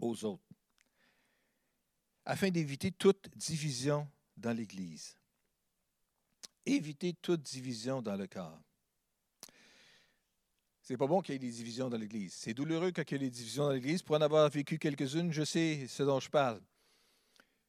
aux 0.00 0.24
autres, 0.24 0.42
afin 2.24 2.50
d'éviter 2.50 2.90
toute 2.90 3.28
division 3.36 4.08
dans 4.36 4.52
l'Église. 4.52 5.16
Éviter 6.66 7.12
toute 7.12 7.42
division 7.42 8.00
dans 8.00 8.16
le 8.16 8.26
corps. 8.26 8.63
C'est 10.86 10.98
pas 10.98 11.06
bon 11.06 11.22
qu'il 11.22 11.32
y 11.32 11.36
ait 11.36 11.38
des 11.38 11.50
divisions 11.50 11.88
dans 11.88 11.96
l'Église. 11.96 12.34
C'est 12.34 12.52
douloureux 12.52 12.92
quand 12.92 13.10
il 13.10 13.12
y 13.12 13.14
a 13.14 13.18
des 13.18 13.30
divisions 13.30 13.64
dans 13.64 13.72
l'Église. 13.72 14.02
Pour 14.02 14.16
en 14.16 14.20
avoir 14.20 14.50
vécu 14.50 14.78
quelques-unes, 14.78 15.32
je 15.32 15.42
sais 15.42 15.86
ce 15.88 16.02
dont 16.02 16.20
je 16.20 16.28
parle. 16.28 16.60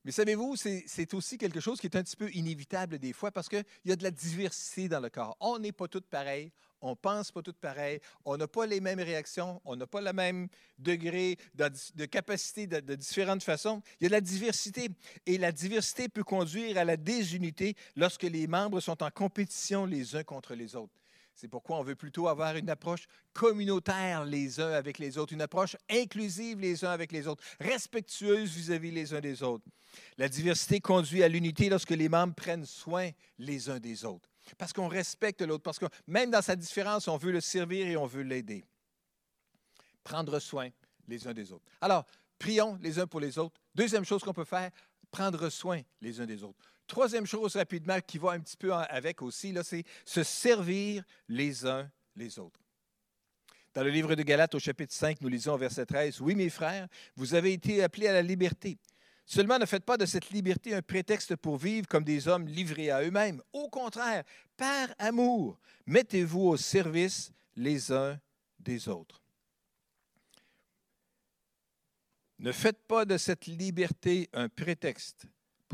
Mais 0.04 0.12
savez-vous, 0.12 0.58
c'est 0.58 1.14
aussi 1.14 1.38
quelque 1.38 1.62
chose 1.62 1.80
qui 1.80 1.88
est 1.88 1.96
un 1.96 2.04
petit 2.04 2.18
peu 2.18 2.30
inévitable 2.32 3.00
des 3.00 3.14
fois 3.14 3.32
parce 3.32 3.48
qu'il 3.48 3.64
y 3.86 3.92
a 3.94 3.96
de 3.96 4.04
la 4.04 4.12
diversité 4.12 4.90
dans 4.90 5.00
le 5.00 5.10
corps. 5.10 5.38
On 5.40 5.60
n'est 5.60 5.72
pas 5.72 5.88
tous 5.88 6.02
pareils, 6.02 6.52
on 6.82 6.90
ne 6.90 6.96
pense 6.96 7.32
pas 7.32 7.42
tous 7.42 7.54
pareils, 7.54 8.02
on 8.26 8.36
n'a 8.36 8.50
pas 8.50 8.66
les 8.66 8.82
mêmes 8.82 9.00
réactions, 9.00 9.62
on 9.64 9.78
n'a 9.78 9.88
pas 9.88 10.02
le 10.02 10.12
même 10.12 10.50
degré 10.78 11.38
de, 11.54 12.06
capacité 12.06 12.68
de, 12.68 12.82
de, 12.82 12.96
différentes 12.96 13.44
façons. 13.44 13.82
Il 14.02 14.04
y 14.04 14.06
a 14.08 14.10
de 14.10 14.16
la 14.16 14.22
diversité 14.22 14.90
et 15.26 15.38
la 15.38 15.54
diversité 15.54 16.10
peut 16.10 16.26
conduire 16.26 16.78
à 16.78 16.84
la 16.84 16.98
désunité 16.98 17.76
lorsque 17.96 18.24
les 18.24 18.46
membres 18.46 18.82
sont 18.82 19.02
en 19.02 19.10
compétition 19.10 19.86
les 19.86 20.18
uns 20.18 20.24
contre 20.24 20.54
les 20.54 20.76
autres. 20.76 21.05
C'est 21.36 21.50
pourquoi 21.50 21.78
on 21.78 21.84
veut 21.84 21.96
plutôt 21.98 22.30
avoir 22.30 22.56
une 22.56 22.70
approche 22.70 23.08
communautaire 23.34 24.24
les 24.24 24.62
uns 24.62 24.72
avec 24.72 25.00
les 25.00 25.18
autres, 25.18 25.34
une 25.34 25.42
approche 25.42 25.76
inclusive 25.90 26.62
les 26.62 26.86
uns 26.86 26.92
avec 26.92 27.12
les 27.12 27.28
autres, 27.28 27.44
respectueuse 27.60 28.56
vis-à-vis 28.56 28.92
les 28.92 29.14
uns 29.14 29.20
des 29.20 29.44
autres. 29.44 29.66
La 30.18 30.30
diversité 30.30 30.80
conduit 30.80 31.24
à 31.24 31.28
l'unité 31.28 31.70
lorsque 31.70 31.92
les 31.92 32.08
membres 32.08 32.34
prennent 32.34 32.66
soin 32.66 33.10
les 33.38 33.70
uns 33.70 33.80
des 33.80 34.06
autres, 34.06 34.30
parce 34.58 34.72
qu'on 34.72 34.88
respecte 34.88 35.42
l'autre, 35.42 35.64
parce 35.64 35.78
que 35.78 35.88
même 36.08 36.32
dans 36.32 36.42
sa 36.42 36.56
différence, 36.56 37.10
on 37.10 37.18
veut 37.18 37.34
le 37.34 37.42
servir 37.42 37.86
et 37.86 37.98
on 37.98 38.06
veut 38.06 38.24
l'aider. 38.24 38.64
Prendre 40.06 40.40
soin 40.40 40.70
les 41.08 41.28
uns 41.28 41.34
des 41.34 41.52
autres. 41.52 41.66
Alors, 41.82 42.06
prions 42.40 42.80
les 42.82 42.98
uns 42.98 43.08
pour 43.08 43.20
les 43.20 43.38
autres. 43.38 43.60
Deuxième 43.74 44.06
chose 44.06 44.24
qu'on 44.24 44.34
peut 44.34 44.46
faire, 44.46 44.72
prendre 45.12 45.50
soin 45.50 45.82
les 46.00 46.22
uns 46.22 46.26
des 46.26 46.44
autres. 46.44 46.64
Troisième 46.88 47.26
chose 47.26 47.56
rapidement 47.56 48.00
qui 48.00 48.18
va 48.18 48.32
un 48.32 48.40
petit 48.40 48.58
peu 48.58 48.72
avec 48.74 49.22
aussi, 49.22 49.54
c'est 49.64 49.84
se 50.06 50.24
servir 50.24 51.04
les 51.28 51.66
uns 51.66 51.90
les 52.16 52.40
autres. 52.40 52.60
Dans 53.74 53.84
le 53.84 53.90
livre 53.90 54.16
de 54.16 54.24
Galates 54.24 54.56
au 54.56 54.60
chapitre 54.60 54.94
5, 54.94 55.20
nous 55.22 55.28
lisons 55.28 55.54
au 55.54 55.58
verset 55.58 55.86
13, 55.86 56.22
Oui 56.22 56.36
mes 56.36 56.50
frères, 56.50 56.88
vous 57.16 57.34
avez 57.34 57.54
été 57.54 57.84
appelés 57.84 58.08
à 58.08 58.14
la 58.14 58.22
liberté. 58.22 58.78
Seulement 59.26 59.58
ne 59.58 59.66
faites 59.66 59.84
pas 59.84 59.98
de 59.98 60.06
cette 60.06 60.30
liberté 60.30 60.76
un 60.76 60.84
prétexte 60.84 61.36
pour 61.36 61.58
vivre 61.58 61.88
comme 61.88 62.04
des 62.04 62.28
hommes 62.28 62.48
livrés 62.48 62.92
à 62.92 63.02
eux-mêmes. 63.02 63.42
Au 63.52 63.70
contraire, 63.70 64.24
par 64.56 64.90
amour, 65.00 65.60
mettez-vous 65.88 66.42
au 66.42 66.58
service 66.58 67.32
les 67.56 67.92
uns 67.92 68.20
des 68.60 68.88
autres. 68.88 69.22
Ne 72.38 72.52
faites 72.52 72.84
pas 72.88 73.06
de 73.06 73.18
cette 73.18 73.48
liberté 73.48 74.30
un 74.34 74.48
prétexte 74.48 75.26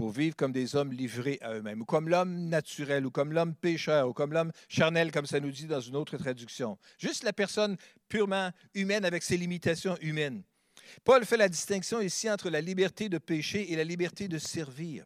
pour 0.02 0.10
vivre 0.10 0.36
comme 0.36 0.52
des 0.52 0.76
hommes 0.76 0.92
livrés 0.92 1.38
à 1.42 1.54
eux-mêmes, 1.54 1.84
ou 1.84 1.86
comme 1.86 2.10
l'homme 2.10 2.50
naturel, 2.50 3.06
ou 3.06 3.12
comme 3.12 3.34
l'homme 3.34 3.54
pécheur, 3.54 4.10
ou 4.10 4.14
comme 4.14 4.34
l'homme 4.34 4.52
charnel, 4.68 5.12
comme 5.12 5.28
ça 5.28 5.40
nous 5.40 5.52
dit 5.52 5.68
dans 5.68 5.80
une 5.80 5.96
autre 5.96 6.18
traduction. 6.18 6.76
Juste 6.98 7.24
la 7.24 7.34
personne 7.34 7.78
purement 8.10 8.50
humaine 8.74 9.06
avec 9.06 9.22
ses 9.22 9.38
limitations 9.38 9.96
humaines. 10.02 10.42
Paul 11.04 11.24
fait 11.24 11.38
la 11.38 11.48
distinction 11.48 12.02
ici 12.02 12.28
entre 12.32 12.50
la 12.50 12.62
liberté 12.62 13.10
de 13.10 13.20
pécher 13.20 13.72
et 13.72 13.76
la 13.76 13.84
liberté 13.84 14.28
de 14.28 14.40
servir. 14.40 15.06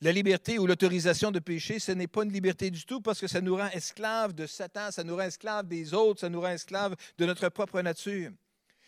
La 0.00 0.10
liberté 0.10 0.58
ou 0.58 0.66
l'autorisation 0.66 1.30
de 1.30 1.38
pécher, 1.38 1.78
ce 1.78 1.92
n'est 1.92 2.08
pas 2.08 2.24
une 2.24 2.32
liberté 2.32 2.72
du 2.72 2.84
tout 2.84 3.00
parce 3.00 3.20
que 3.20 3.28
ça 3.28 3.40
nous 3.40 3.54
rend 3.54 3.68
esclaves 3.68 4.32
de 4.32 4.48
Satan, 4.48 4.90
ça 4.90 5.04
nous 5.04 5.14
rend 5.14 5.22
esclaves 5.22 5.68
des 5.68 5.94
autres, 5.94 6.22
ça 6.22 6.28
nous 6.28 6.40
rend 6.40 6.50
esclaves 6.50 6.96
de 7.18 7.24
notre 7.24 7.48
propre 7.50 7.80
nature. 7.82 8.32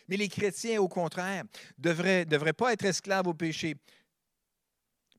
Mais 0.09 0.17
les 0.17 0.27
chrétiens, 0.27 0.81
au 0.81 0.89
contraire, 0.89 1.45
ne 1.77 1.83
devraient, 1.83 2.25
devraient 2.25 2.51
pas 2.51 2.73
être 2.73 2.83
esclaves 2.83 3.27
au 3.27 3.33
péché. 3.33 3.77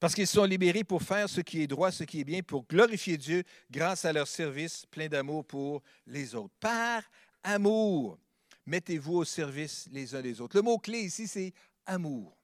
Parce 0.01 0.15
qu'ils 0.15 0.29
sont 0.29 0.45
libérés 0.45 0.85
pour 0.85 1.03
faire 1.03 1.29
ce 1.29 1.41
qui 1.41 1.63
est 1.63 1.67
droit, 1.67 1.91
ce 1.91 2.05
qui 2.05 2.21
est 2.21 2.25
bien, 2.25 2.43
pour 2.43 2.67
glorifier 2.67 3.17
Dieu 3.17 3.43
grâce 3.71 4.05
à 4.05 4.13
leur 4.13 4.29
service 4.29 4.87
plein 4.87 5.09
d'amour 5.09 5.45
pour 5.45 5.83
les 6.07 6.35
autres. 6.35 6.55
Par 6.61 7.03
amour, 7.43 8.19
mettez-vous 8.67 9.15
au 9.15 9.25
service 9.25 9.89
les 9.91 10.15
uns 10.15 10.23
des 10.23 10.41
autres. 10.41 10.57
Le 10.57 10.63
mot-clé 10.63 11.01
ici, 11.01 11.27
c'est 11.27 11.53
amour. 11.85 12.37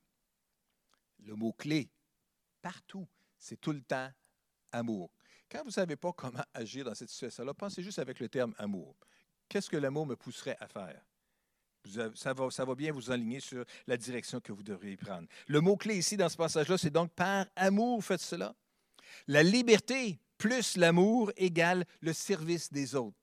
Le 1.24 1.34
mot-clé, 1.36 1.88
partout, 2.60 3.06
c'est 3.38 3.60
tout 3.60 3.72
le 3.72 3.82
temps 3.82 4.10
amour. 4.72 5.10
Quand 5.48 5.60
vous 5.60 5.68
ne 5.68 5.72
savez 5.72 5.96
pas 5.96 6.12
comment 6.12 6.42
agir 6.52 6.84
dans 6.84 6.94
cette 6.94 7.10
situation-là, 7.10 7.54
pensez 7.54 7.82
juste 7.82 8.00
avec 8.00 8.18
le 8.18 8.28
terme 8.28 8.54
amour. 8.58 8.96
Qu'est-ce 9.48 9.70
que 9.70 9.76
l'amour 9.76 10.06
me 10.06 10.16
pousserait 10.16 10.56
à 10.58 10.66
faire? 10.66 11.00
Ça 12.14 12.32
va, 12.32 12.74
bien 12.74 12.92
vous 12.92 13.10
aligner 13.10 13.40
sur 13.40 13.64
la 13.86 13.96
direction 13.96 14.40
que 14.40 14.52
vous 14.52 14.62
devriez 14.62 14.96
prendre. 14.96 15.28
Le 15.46 15.60
mot-clé 15.60 15.96
ici 15.96 16.16
dans 16.16 16.28
ce 16.28 16.36
passage-là, 16.36 16.78
c'est 16.78 16.90
donc 16.90 17.10
par 17.12 17.46
amour, 17.56 18.02
faites 18.02 18.20
cela. 18.20 18.54
La 19.26 19.42
liberté 19.42 20.18
plus 20.38 20.76
l'amour 20.76 21.30
égale 21.36 21.84
le 22.00 22.12
service 22.12 22.72
des 22.72 22.94
autres. 22.94 23.16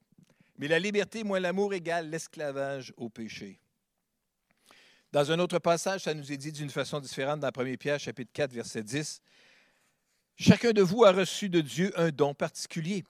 Mais 0.58 0.67
la 0.67 0.80
liberté 0.80 1.24
moins 1.24 1.39
l'amour 1.39 1.74
égale 1.74 2.10
l'esclavage 2.10 2.93
au 2.97 3.10
péché. 3.10 3.60
Dans 5.12 5.30
un 5.32 5.39
autre 5.39 5.60
passage, 5.60 6.02
ça 6.02 6.13
nous 6.13 6.32
est 6.32 6.38
dit 6.38 6.52
d'une 6.52 6.69
façon 6.69 7.00
différente 7.00 7.39
dans 7.41 7.50
1 7.50 7.76
Pierre 7.76 8.00
chapitre 8.00 8.32
4, 8.32 8.54
verset 8.54 8.84
10. 8.84 9.21
Chacun 10.38 10.71
de 10.71 10.82
vous 10.82 11.04
a 11.04 11.12
reçu 11.12 11.50
de 11.50 11.62
Dieu 11.62 11.91
un 12.00 12.10
don 12.10 12.34
particulier, 12.34 13.04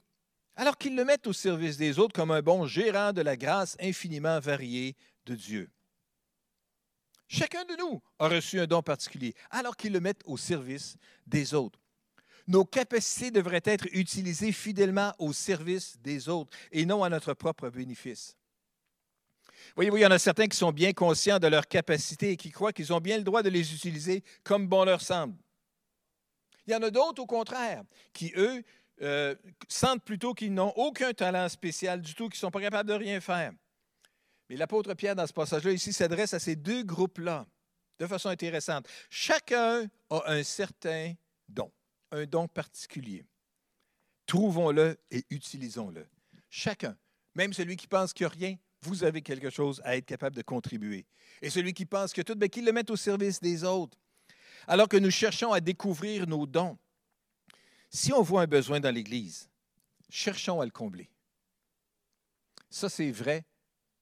alors 0.55 0.77
qu'il 0.77 0.95
le 0.95 1.05
mette 1.05 1.27
au 1.27 1.33
service 1.33 1.77
des 1.77 1.99
autres 1.99 2.13
comme 2.13 2.31
un 2.31 2.41
bon 2.41 2.65
gérant 2.65 3.13
de 3.13 3.21
la 3.21 3.37
grâce 3.37 3.77
infiniment 3.79 4.39
variée 4.39 4.95
de 5.25 5.35
Dieu. 5.35 5.69
Chacun 7.27 7.63
de 7.63 7.75
nous 7.77 8.01
a 8.19 8.27
reçu 8.27 8.59
un 8.59 8.67
don 8.67 8.81
particulier, 8.81 9.33
alors 9.49 9.77
qu'il 9.77 9.93
le 9.93 10.01
mette 10.01 10.21
au 10.25 10.35
service 10.35 10.97
des 11.25 11.53
autres. 11.53 11.79
Nos 12.47 12.65
capacités 12.65 13.31
devraient 13.31 13.61
être 13.63 13.85
utilisées 13.93 14.51
fidèlement 14.51 15.13
au 15.17 15.31
service 15.31 15.97
des 16.01 16.27
autres 16.27 16.55
et 16.71 16.85
non 16.85 17.03
à 17.03 17.09
notre 17.09 17.33
propre 17.33 17.69
bénéfice. 17.69 18.35
Voyez-vous, 19.75 19.97
il 19.97 20.01
y 20.01 20.05
en 20.05 20.11
a 20.11 20.19
certains 20.19 20.47
qui 20.47 20.57
sont 20.57 20.71
bien 20.71 20.91
conscients 20.91 21.39
de 21.39 21.47
leurs 21.47 21.67
capacités 21.67 22.31
et 22.31 22.37
qui 22.37 22.51
croient 22.51 22.73
qu'ils 22.73 22.91
ont 22.91 22.99
bien 22.99 23.17
le 23.17 23.23
droit 23.23 23.43
de 23.43 23.49
les 23.49 23.73
utiliser 23.73 24.23
comme 24.43 24.67
bon 24.67 24.83
leur 24.83 25.01
semble. 25.01 25.35
Il 26.67 26.73
y 26.73 26.75
en 26.75 26.83
a 26.83 26.89
d'autres, 26.89 27.21
au 27.21 27.25
contraire, 27.25 27.83
qui, 28.11 28.33
eux, 28.35 28.63
euh, 29.01 29.35
sentent 29.67 30.03
plutôt 30.03 30.33
qu'ils 30.33 30.53
n'ont 30.53 30.73
aucun 30.75 31.13
talent 31.13 31.47
spécial 31.49 32.01
du 32.01 32.13
tout, 32.13 32.27
qu'ils 32.27 32.37
ne 32.37 32.41
sont 32.41 32.51
pas 32.51 32.61
capables 32.61 32.89
de 32.89 32.95
rien 32.95 33.21
faire. 33.21 33.53
Mais 34.51 34.57
l'apôtre 34.57 34.93
Pierre, 34.95 35.15
dans 35.15 35.25
ce 35.25 35.31
passage-là, 35.31 35.71
ici, 35.71 35.93
s'adresse 35.93 36.33
à 36.33 36.39
ces 36.39 36.57
deux 36.57 36.83
groupes-là 36.83 37.47
de 37.97 38.05
façon 38.05 38.27
intéressante. 38.27 38.85
Chacun 39.09 39.89
a 40.09 40.23
un 40.25 40.43
certain 40.43 41.13
don, 41.47 41.71
un 42.11 42.25
don 42.25 42.49
particulier. 42.49 43.25
Trouvons-le 44.25 44.99
et 45.09 45.23
utilisons-le. 45.29 46.05
Chacun, 46.49 46.97
même 47.33 47.53
celui 47.53 47.77
qui 47.77 47.87
pense 47.87 48.11
qu'il 48.11 48.25
n'y 48.25 48.33
a 48.33 48.35
rien, 48.35 48.57
vous 48.81 49.05
avez 49.05 49.21
quelque 49.21 49.49
chose 49.49 49.81
à 49.85 49.95
être 49.95 50.05
capable 50.05 50.35
de 50.35 50.41
contribuer. 50.41 51.05
Et 51.41 51.49
celui 51.49 51.73
qui 51.73 51.85
pense 51.85 52.11
que 52.11 52.21
tout, 52.21 52.35
bien, 52.35 52.49
qu'il 52.49 52.65
le 52.65 52.73
mette 52.73 52.89
au 52.89 52.97
service 52.97 53.39
des 53.39 53.63
autres. 53.63 53.97
Alors 54.67 54.89
que 54.89 54.97
nous 54.97 55.11
cherchons 55.11 55.53
à 55.53 55.61
découvrir 55.61 56.27
nos 56.27 56.45
dons, 56.45 56.77
si 57.89 58.11
on 58.11 58.21
voit 58.21 58.41
un 58.41 58.47
besoin 58.47 58.81
dans 58.81 58.93
l'Église, 58.93 59.49
cherchons 60.09 60.59
à 60.59 60.65
le 60.65 60.71
combler. 60.71 61.09
Ça, 62.69 62.89
c'est 62.89 63.11
vrai 63.11 63.45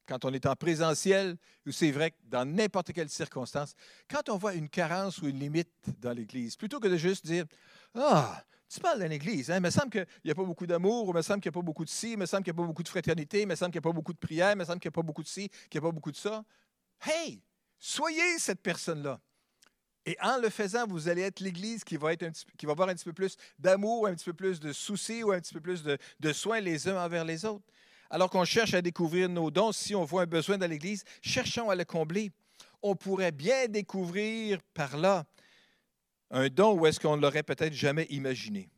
quand 0.09 0.25
on 0.25 0.33
est 0.33 0.47
en 0.47 0.55
présentiel, 0.55 1.37
ou 1.67 1.71
c'est 1.71 1.91
vrai 1.91 2.13
dans 2.23 2.43
n'importe 2.43 2.91
quelle 2.91 3.09
circonstance, 3.09 3.75
quand 4.09 4.27
on 4.29 4.37
voit 4.37 4.55
une 4.55 4.67
carence 4.67 5.19
ou 5.19 5.27
une 5.27 5.39
limite 5.39 5.71
dans 6.01 6.11
l'Église, 6.11 6.55
plutôt 6.55 6.79
que 6.79 6.87
de 6.87 6.97
juste 6.97 7.25
dire 7.27 7.45
Ah, 7.93 8.43
tu 8.67 8.79
parles 8.79 9.01
d'une 9.01 9.11
Église, 9.11 9.51
hein? 9.51 9.57
il 9.57 9.61
me 9.61 9.69
semble 9.69 9.91
qu'il 9.91 10.07
n'y 10.25 10.31
a 10.31 10.35
pas 10.35 10.43
beaucoup 10.43 10.65
d'amour, 10.65 11.05
il 11.07 11.13
me 11.13 11.21
semble 11.21 11.41
qu'il 11.41 11.51
n'y 11.51 11.53
a 11.53 11.59
pas 11.59 11.65
beaucoup 11.65 11.85
de 11.85 11.89
ci, 11.89 12.13
il 12.13 12.17
me 12.17 12.25
semble 12.25 12.43
qu'il 12.43 12.53
n'y 12.53 12.59
a 12.59 12.61
pas 12.61 12.67
beaucoup 12.67 12.83
de 12.83 12.89
fraternité, 12.89 13.41
il 13.41 13.47
me 13.47 13.55
semble 13.55 13.71
qu'il 13.71 13.79
n'y 13.79 13.85
a 13.85 13.89
pas 13.89 13.93
beaucoup 13.93 14.13
de 14.13 14.17
prière, 14.17 14.51
il 14.51 14.57
me 14.57 14.65
semble 14.65 14.79
qu'il 14.79 14.89
n'y 14.89 14.93
a 14.93 14.97
pas 14.99 15.03
beaucoup 15.03 15.23
de 15.23 15.27
ci, 15.27 15.47
qu'il 15.69 15.79
n'y 15.79 15.85
a 15.85 15.87
pas 15.87 15.93
beaucoup 15.93 16.11
de 16.11 16.17
ça. 16.17 16.43
Hey, 17.05 17.41
soyez 17.77 18.39
cette 18.39 18.61
personne-là. 18.61 19.19
Et 20.05 20.17
en 20.21 20.39
le 20.39 20.49
faisant, 20.49 20.87
vous 20.87 21.07
allez 21.07 21.21
être 21.21 21.39
l'Église 21.39 21.83
qui 21.83 21.97
va, 21.97 22.09
avoir 22.63 22.89
un 22.89 22.95
petit 22.95 23.05
peu 23.05 23.13
plus 23.13 23.37
d'amour, 23.59 24.07
un 24.07 24.15
petit 24.15 24.25
peu 24.25 24.33
plus 24.33 24.59
de 24.59 24.73
soucis 24.73 25.21
ou 25.21 25.31
un 25.31 25.39
petit 25.39 25.53
peu 25.53 25.61
plus 25.61 25.83
de 25.83 26.33
soins 26.33 26.61
les 26.61 26.87
uns 26.87 27.03
envers 27.03 27.25
les 27.25 27.45
autres 27.45 27.65
alors 28.09 28.29
qu'on 28.29 28.45
cherche 28.45 28.73
à 28.73 28.81
découvrir 28.81 29.29
nos 29.29 29.51
dons, 29.51 29.71
si 29.71 29.95
on 29.95 30.03
voit 30.03 30.23
un 30.23 30.27
besoin 30.27 30.57
dans 30.57 30.69
l'Église, 30.69 31.03
cherchons 31.21 31.69
à 31.69 31.75
le 31.75 31.85
combler. 31.85 32.31
On 32.81 32.95
pourrait 32.95 33.31
bien 33.31 33.67
découvrir 33.67 34.59
par 34.73 34.97
là 34.97 35.25
un 36.31 36.47
don 36.47 36.73
où 36.73 36.85
est-ce 36.85 36.99
qu'on 36.99 37.17
ne 37.17 37.21
l'aurait 37.21 37.43
peut-être 37.43 37.73
jamais 37.73 38.05
imaginé. 38.09 38.69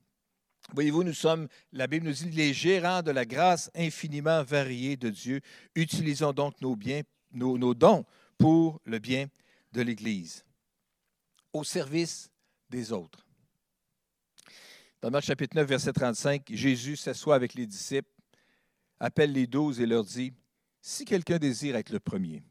Voyez-vous, 0.73 1.03
nous 1.03 1.13
sommes, 1.13 1.47
la 1.73 1.87
Bible 1.87 2.07
nous 2.07 2.13
dit, 2.13 2.29
les 2.29 2.53
gérants 2.53 3.01
de 3.01 3.11
la 3.11 3.25
grâce 3.25 3.69
infiniment 3.75 4.43
variée 4.43 4.95
de 4.95 5.09
Dieu. 5.09 5.41
Utilisons 5.75 6.33
donc 6.33 6.59
nos, 6.61 6.75
biens, 6.75 7.01
nos, 7.33 7.73
dons 7.73 8.05
pour 8.37 8.79
le 8.85 8.99
bien 8.99 9.27
de 9.73 9.81
l'Église, 9.81 10.45
au 11.53 11.63
service 11.63 12.29
des 12.69 12.91
autres. 12.91 13.25
Dans 15.01 15.09
Marc 15.09 15.25
chapitre 15.25 15.55
9, 15.57 15.67
verset 15.67 15.93
35, 15.93 16.43
Jésus 16.51 16.95
s'assoit 16.95 17.35
avec 17.35 17.53
les 17.55 17.65
disciples 17.65 18.09
appelle 19.01 19.33
les 19.33 19.47
douze 19.47 19.81
et 19.81 19.85
leur 19.85 20.05
dit, 20.05 20.33
Si 20.79 21.05
quelqu'un 21.05 21.39
désire 21.39 21.75
être 21.75 21.89
le 21.89 21.99
premier, 21.99 22.43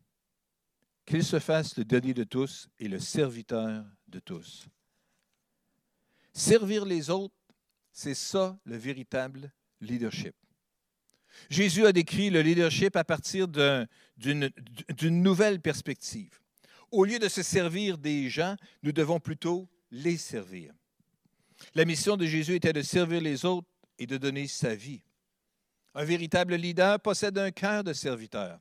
qu'il 1.06 1.24
se 1.24 1.38
fasse 1.38 1.76
le 1.78 1.84
dernier 1.84 2.12
de 2.12 2.24
tous 2.24 2.68
et 2.78 2.88
le 2.88 2.98
serviteur 2.98 3.84
de 4.08 4.18
tous. 4.18 4.66
Servir 6.32 6.84
les 6.84 7.08
autres, 7.08 7.34
c'est 7.92 8.14
ça 8.14 8.58
le 8.64 8.76
véritable 8.76 9.52
leadership. 9.80 10.34
Jésus 11.48 11.86
a 11.86 11.92
décrit 11.92 12.30
le 12.30 12.42
leadership 12.42 12.96
à 12.96 13.04
partir 13.04 13.46
d'une 13.46 14.50
nouvelle 15.22 15.60
perspective. 15.60 16.40
Au 16.90 17.04
lieu 17.04 17.20
de 17.20 17.28
se 17.28 17.42
servir 17.42 17.96
des 17.96 18.28
gens, 18.28 18.56
nous 18.82 18.92
devons 18.92 19.20
plutôt 19.20 19.68
les 19.92 20.16
servir. 20.16 20.72
La 21.74 21.84
mission 21.84 22.16
de 22.16 22.26
Jésus 22.26 22.56
était 22.56 22.72
de 22.72 22.82
servir 22.82 23.20
les 23.20 23.44
autres 23.44 23.68
et 23.98 24.06
de 24.06 24.16
donner 24.16 24.48
sa 24.48 24.74
vie. 24.74 25.02
Un 25.94 26.04
véritable 26.04 26.54
leader 26.54 27.00
possède 27.00 27.36
un 27.38 27.50
cœur 27.50 27.84
de 27.84 27.92
serviteur. 27.92 28.60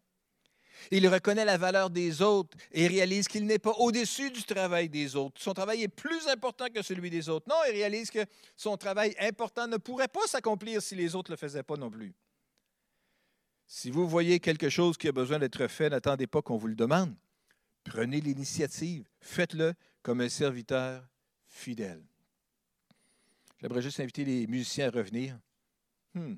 Il 0.91 1.07
reconnaît 1.07 1.45
la 1.45 1.57
valeur 1.57 1.89
des 1.89 2.21
autres 2.21 2.57
et 2.71 2.87
réalise 2.87 3.27
qu'il 3.27 3.45
n'est 3.45 3.59
pas 3.59 3.73
au-dessus 3.73 4.31
du 4.31 4.43
travail 4.43 4.89
des 4.89 5.15
autres. 5.15 5.41
Son 5.41 5.53
travail 5.53 5.83
est 5.83 5.89
plus 5.89 6.27
important 6.27 6.67
que 6.73 6.81
celui 6.81 7.09
des 7.09 7.29
autres. 7.29 7.45
Non, 7.49 7.57
il 7.67 7.73
réalise 7.73 8.09
que 8.09 8.25
son 8.55 8.77
travail 8.77 9.15
important 9.19 9.67
ne 9.67 9.77
pourrait 9.77 10.07
pas 10.07 10.25
s'accomplir 10.27 10.81
si 10.81 10.95
les 10.95 11.15
autres 11.15 11.31
ne 11.31 11.35
le 11.35 11.39
faisaient 11.39 11.63
pas 11.63 11.75
non 11.75 11.89
plus. 11.89 12.13
Si 13.67 13.91
vous 13.91 14.07
voyez 14.07 14.39
quelque 14.39 14.69
chose 14.69 14.97
qui 14.97 15.07
a 15.07 15.11
besoin 15.11 15.37
d'être 15.37 15.67
fait, 15.67 15.89
n'attendez 15.89 16.25
pas 16.25 16.41
qu'on 16.41 16.57
vous 16.57 16.67
le 16.67 16.75
demande. 16.75 17.13
Prenez 17.83 18.19
l'initiative. 18.19 19.07
Faites-le 19.21 19.73
comme 20.01 20.21
un 20.21 20.29
serviteur 20.29 21.07
fidèle. 21.45 22.03
J'aimerais 23.61 23.81
juste 23.81 23.99
inviter 23.99 24.25
les 24.25 24.47
musiciens 24.47 24.87
à 24.87 24.91
revenir. 24.91 25.37
Hmm. 26.15 26.35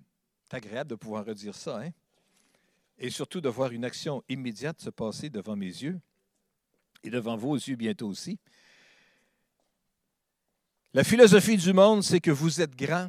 C'est 0.52 0.58
agréable 0.58 0.90
de 0.90 0.96
pouvoir 0.96 1.26
redire 1.26 1.56
ça, 1.56 1.80
hein? 1.80 1.92
Et 2.98 3.10
surtout 3.10 3.40
de 3.40 3.48
voir 3.48 3.72
une 3.72 3.86
action 3.86 4.22
immédiate 4.28 4.82
se 4.82 4.90
passer 4.90 5.30
devant 5.30 5.56
mes 5.56 5.66
yeux 5.66 5.98
et 7.06 7.10
devant 7.10 7.38
vos 7.38 7.56
yeux 7.56 7.78
bientôt 7.78 8.10
aussi. 8.10 8.38
La 10.94 11.06
philosophie 11.06 11.56
du 11.56 11.72
monde, 11.72 12.04
c'est 12.04 12.20
que 12.20 12.32
vous 12.32 12.60
êtes 12.60 12.76
grand 12.76 13.08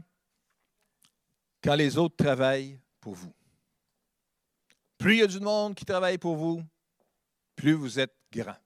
quand 1.64 1.74
les 1.74 1.98
autres 1.98 2.14
travaillent 2.14 2.78
pour 3.00 3.14
vous. 3.14 3.34
Plus 4.96 5.14
il 5.14 5.18
y 5.18 5.22
a 5.22 5.26
du 5.26 5.40
monde 5.40 5.74
qui 5.74 5.84
travaille 5.84 6.18
pour 6.18 6.36
vous, 6.36 6.62
plus 7.56 7.72
vous 7.72 7.98
êtes 7.98 8.14
grand. 8.30 8.56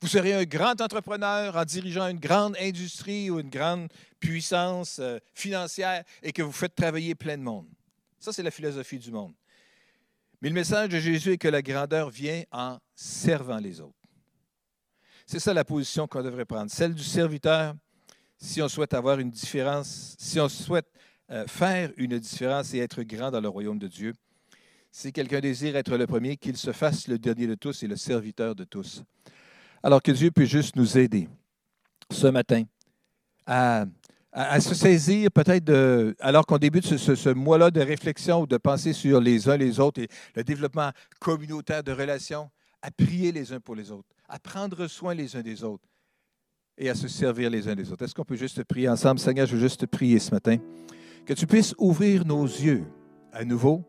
Vous 0.00 0.06
serez 0.06 0.34
un 0.34 0.44
grand 0.44 0.80
entrepreneur 0.80 1.56
en 1.56 1.64
dirigeant 1.64 2.06
une 2.06 2.20
grande 2.20 2.56
industrie 2.60 3.28
ou 3.28 3.40
une 3.40 3.50
grande 3.50 3.92
puissance 4.20 5.00
euh, 5.00 5.18
financière 5.34 6.04
et 6.22 6.32
que 6.32 6.42
vous 6.42 6.52
faites 6.52 6.76
travailler 6.76 7.16
plein 7.16 7.36
de 7.36 7.42
monde. 7.42 7.66
Ça, 8.18 8.32
c'est 8.32 8.42
la 8.42 8.50
philosophie 8.50 8.98
du 8.98 9.10
monde. 9.10 9.32
Mais 10.40 10.48
le 10.48 10.54
message 10.54 10.88
de 10.88 10.98
Jésus 10.98 11.32
est 11.32 11.38
que 11.38 11.48
la 11.48 11.62
grandeur 11.62 12.10
vient 12.10 12.42
en 12.52 12.78
servant 12.94 13.58
les 13.58 13.80
autres. 13.80 13.94
C'est 15.26 15.40
ça 15.40 15.52
la 15.52 15.64
position 15.64 16.06
qu'on 16.06 16.22
devrait 16.22 16.44
prendre, 16.44 16.70
celle 16.70 16.94
du 16.94 17.02
serviteur, 17.02 17.74
si 18.38 18.62
on 18.62 18.68
souhaite 18.68 18.94
avoir 18.94 19.18
une 19.18 19.30
différence, 19.30 20.14
si 20.18 20.40
on 20.40 20.48
souhaite 20.48 20.86
euh, 21.30 21.46
faire 21.46 21.92
une 21.96 22.18
différence 22.18 22.72
et 22.72 22.78
être 22.78 23.02
grand 23.02 23.30
dans 23.30 23.40
le 23.40 23.48
royaume 23.48 23.78
de 23.78 23.88
Dieu. 23.88 24.14
Si 24.90 25.12
quelqu'un 25.12 25.40
désire 25.40 25.76
être 25.76 25.96
le 25.96 26.06
premier, 26.06 26.36
qu'il 26.36 26.56
se 26.56 26.72
fasse 26.72 27.08
le 27.08 27.18
dernier 27.18 27.46
de 27.46 27.54
tous 27.54 27.82
et 27.82 27.86
le 27.86 27.96
serviteur 27.96 28.54
de 28.54 28.64
tous. 28.64 29.02
Alors 29.82 30.02
que 30.02 30.12
Dieu 30.12 30.30
puisse 30.30 30.48
juste 30.48 30.76
nous 30.76 30.96
aider 30.96 31.28
ce 32.10 32.28
matin 32.28 32.64
à 33.44 33.84
à, 34.32 34.60
se 34.60 34.74
saisir 34.74 35.30
peut-être, 35.30 36.14
alors 36.20 36.46
qu'on 36.46 36.58
débute 36.58 36.84
ce, 36.84 37.28
mois-là 37.30 37.70
de 37.70 37.80
réflexion 37.80 38.42
ou 38.42 38.46
de 38.46 38.56
penser 38.56 38.92
sur 38.92 39.20
les 39.20 39.48
uns 39.48 39.56
les 39.56 39.80
autres 39.80 40.02
et 40.02 40.08
le 40.34 40.44
développement 40.44 40.90
communautaire 41.20 41.82
de 41.82 41.92
relations, 41.92 42.50
à 42.82 42.90
prier 42.90 43.32
les 43.32 43.52
uns 43.52 43.60
pour 43.60 43.74
les 43.74 43.90
autres, 43.90 44.08
à 44.28 44.38
prendre 44.38 44.86
soin 44.86 45.14
les 45.14 45.34
uns 45.34 45.42
des 45.42 45.64
autres 45.64 45.88
et 46.76 46.88
à 46.88 46.94
se 46.94 47.08
servir 47.08 47.50
les 47.50 47.66
uns 47.68 47.74
des 47.74 47.90
autres. 47.90 48.04
Est-ce 48.04 48.14
qu'on 48.14 48.24
peut 48.24 48.36
juste 48.36 48.62
prier 48.64 48.88
ensemble? 48.88 49.18
Seigneur, 49.18 49.46
je 49.46 49.56
veux 49.56 49.60
juste 49.60 49.86
prier 49.86 50.18
ce 50.18 50.30
matin. 50.30 50.58
Que 51.26 51.34
tu 51.34 51.46
puisses 51.46 51.74
ouvrir 51.78 52.24
nos 52.24 52.44
yeux 52.44 52.84
à 53.32 53.44
nouveau 53.44 53.84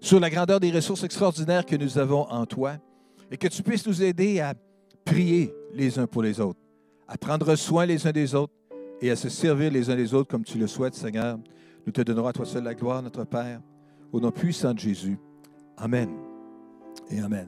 sur 0.00 0.20
la 0.20 0.30
grandeur 0.30 0.60
des 0.60 0.70
ressources 0.70 1.02
extraordinaires 1.02 1.66
que 1.66 1.76
nous 1.76 1.98
avons 1.98 2.22
en 2.30 2.46
toi 2.46 2.76
et 3.30 3.36
que 3.36 3.48
tu 3.48 3.62
puisses 3.62 3.86
nous 3.86 4.02
aider 4.02 4.40
à 4.40 4.54
prier 5.04 5.52
les 5.74 5.98
uns 5.98 6.06
pour 6.06 6.22
les 6.22 6.38
autres, 6.38 6.60
à 7.08 7.18
prendre 7.18 7.56
soin 7.56 7.86
les 7.86 8.06
uns 8.06 8.12
des 8.12 8.34
autres 8.34 8.52
et 9.02 9.10
à 9.10 9.16
se 9.16 9.28
servir 9.28 9.70
les 9.72 9.90
uns 9.90 9.96
les 9.96 10.14
autres 10.14 10.30
comme 10.30 10.44
tu 10.44 10.56
le 10.56 10.68
souhaites, 10.68 10.94
Seigneur. 10.94 11.38
Nous 11.84 11.92
te 11.92 12.00
donnerons 12.00 12.28
à 12.28 12.32
toi 12.32 12.46
seul 12.46 12.62
la 12.62 12.74
gloire, 12.74 13.02
notre 13.02 13.24
Père, 13.24 13.60
au 14.12 14.20
nom 14.20 14.30
puissant 14.30 14.72
de 14.72 14.78
Jésus. 14.78 15.18
Amen 15.76 16.08
et 17.10 17.18
Amen. 17.18 17.40